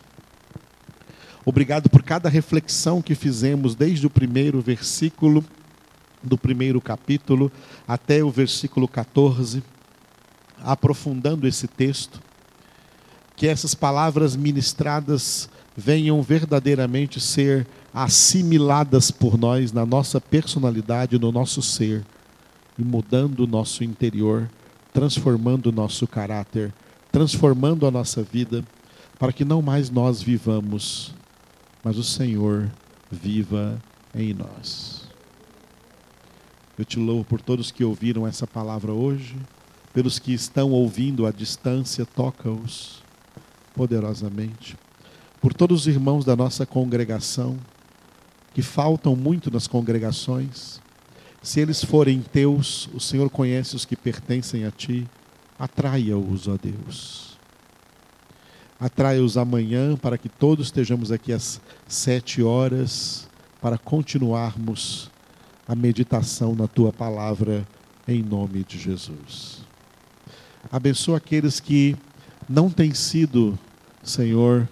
Obrigado 1.45 1.89
por 1.89 2.03
cada 2.03 2.29
reflexão 2.29 3.01
que 3.01 3.15
fizemos 3.15 3.77
desde 3.77 4.07
o 4.07 4.11
primeiro 4.11 4.61
versículo 4.61 5.45
do 6.21 6.37
primeiro 6.37 6.81
capítulo 6.81 7.53
até 7.87 8.23
o 8.23 8.31
versículo 8.31 8.89
14, 8.89 9.63
aprofundando 10.59 11.47
esse 11.47 11.69
texto 11.69 12.21
que 13.37 13.47
essas 13.47 13.75
palavras 13.75 14.37
ministradas 14.37 15.49
venham 15.77 16.21
verdadeiramente 16.23 17.21
ser 17.21 17.67
assimiladas 17.93 19.11
por 19.11 19.39
nós 19.39 19.73
na 19.73 19.85
nossa 19.85 20.21
personalidade, 20.21 21.19
no 21.19 21.31
nosso 21.31 21.61
ser, 21.61 22.05
e 22.79 22.83
mudando 22.83 23.41
o 23.41 23.47
nosso 23.47 23.85
interior, 23.85 24.51
transformando 24.93 25.67
o 25.67 25.73
nosso 25.73 26.07
caráter, 26.07 26.73
transformando 27.11 27.87
a 27.87 27.91
nossa 27.91 28.23
vida, 28.23 28.65
para 29.19 29.33
que 29.33 29.45
não 29.45 29.61
mais 29.61 29.91
nós 29.91 30.23
vivamos, 30.23 31.15
mas 31.85 31.99
o 31.99 32.05
Senhor 32.05 32.71
viva 33.11 33.81
em 34.15 34.33
nós. 34.33 35.03
Eu 36.79 36.85
te 36.85 36.99
louvo 36.99 37.25
por 37.25 37.41
todos 37.41 37.71
que 37.71 37.85
ouviram 37.85 38.27
essa 38.27 38.47
palavra 38.47 38.93
hoje, 38.93 39.37
pelos 39.93 40.19
que 40.19 40.33
estão 40.33 40.71
ouvindo 40.71 41.27
à 41.27 41.31
distância, 41.31 42.07
toca-os 42.07 43.03
poderosamente. 43.75 44.77
Por 45.41 45.53
todos 45.53 45.83
os 45.83 45.87
irmãos 45.87 46.25
da 46.25 46.35
nossa 46.35 46.65
congregação, 46.65 47.59
que 48.53 48.63
faltam 48.63 49.17
muito 49.17 49.51
nas 49.51 49.67
congregações, 49.67 50.81
se 51.43 51.61
eles 51.61 51.83
forem 51.83 52.21
teus, 52.21 52.89
o 52.95 53.01
Senhor 53.01 53.29
conhece 53.29 53.75
os 53.75 53.85
que 53.85 53.97
pertencem 53.97 54.65
a 54.65 54.71
ti, 54.71 55.09
atraia-os, 55.59 56.47
ó 56.47 56.57
Deus. 56.57 57.37
Atraia-os 58.79 59.37
amanhã 59.37 59.97
para 59.97 60.19
que 60.19 60.29
todos 60.29 60.67
estejamos 60.67 61.11
aqui 61.11 61.33
às 61.33 61.61
sete 61.89 62.43
horas 62.43 63.29
para 63.61 63.79
continuarmos 63.79 65.11
a 65.67 65.75
meditação 65.75 66.55
na 66.55 66.67
tua 66.67 66.93
palavra 66.93 67.67
em 68.07 68.23
nome 68.23 68.65
de 68.65 68.79
Jesus. 68.79 69.63
Abençoa 70.71 71.19
aqueles 71.19 71.61
que 71.61 71.97
não 72.49 72.71
têm 72.71 72.93
sido, 72.93 73.59
Senhor, 74.03 74.69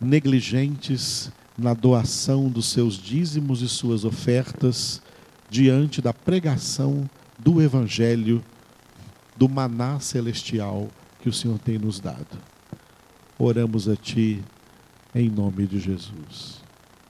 negligentes 0.00 1.30
na 1.56 1.72
doação 1.72 2.48
dos 2.48 2.66
seus 2.66 2.94
dízimos 2.94 3.62
e 3.62 3.68
suas 3.68 4.04
ofertas 4.04 5.00
diante 5.48 6.02
da 6.02 6.12
pregação 6.12 7.08
do 7.38 7.62
Evangelho, 7.62 8.44
do 9.36 9.48
maná 9.48 10.00
celestial 10.00 10.88
que 11.20 11.28
o 11.28 11.32
Senhor 11.32 11.58
tem 11.58 11.78
nos 11.78 12.00
dado. 12.00 12.38
Oramos 13.38 13.88
a 13.88 13.96
Ti 13.96 14.42
em 15.14 15.30
nome 15.30 15.66
de 15.66 15.78
Jesus. 15.78 16.65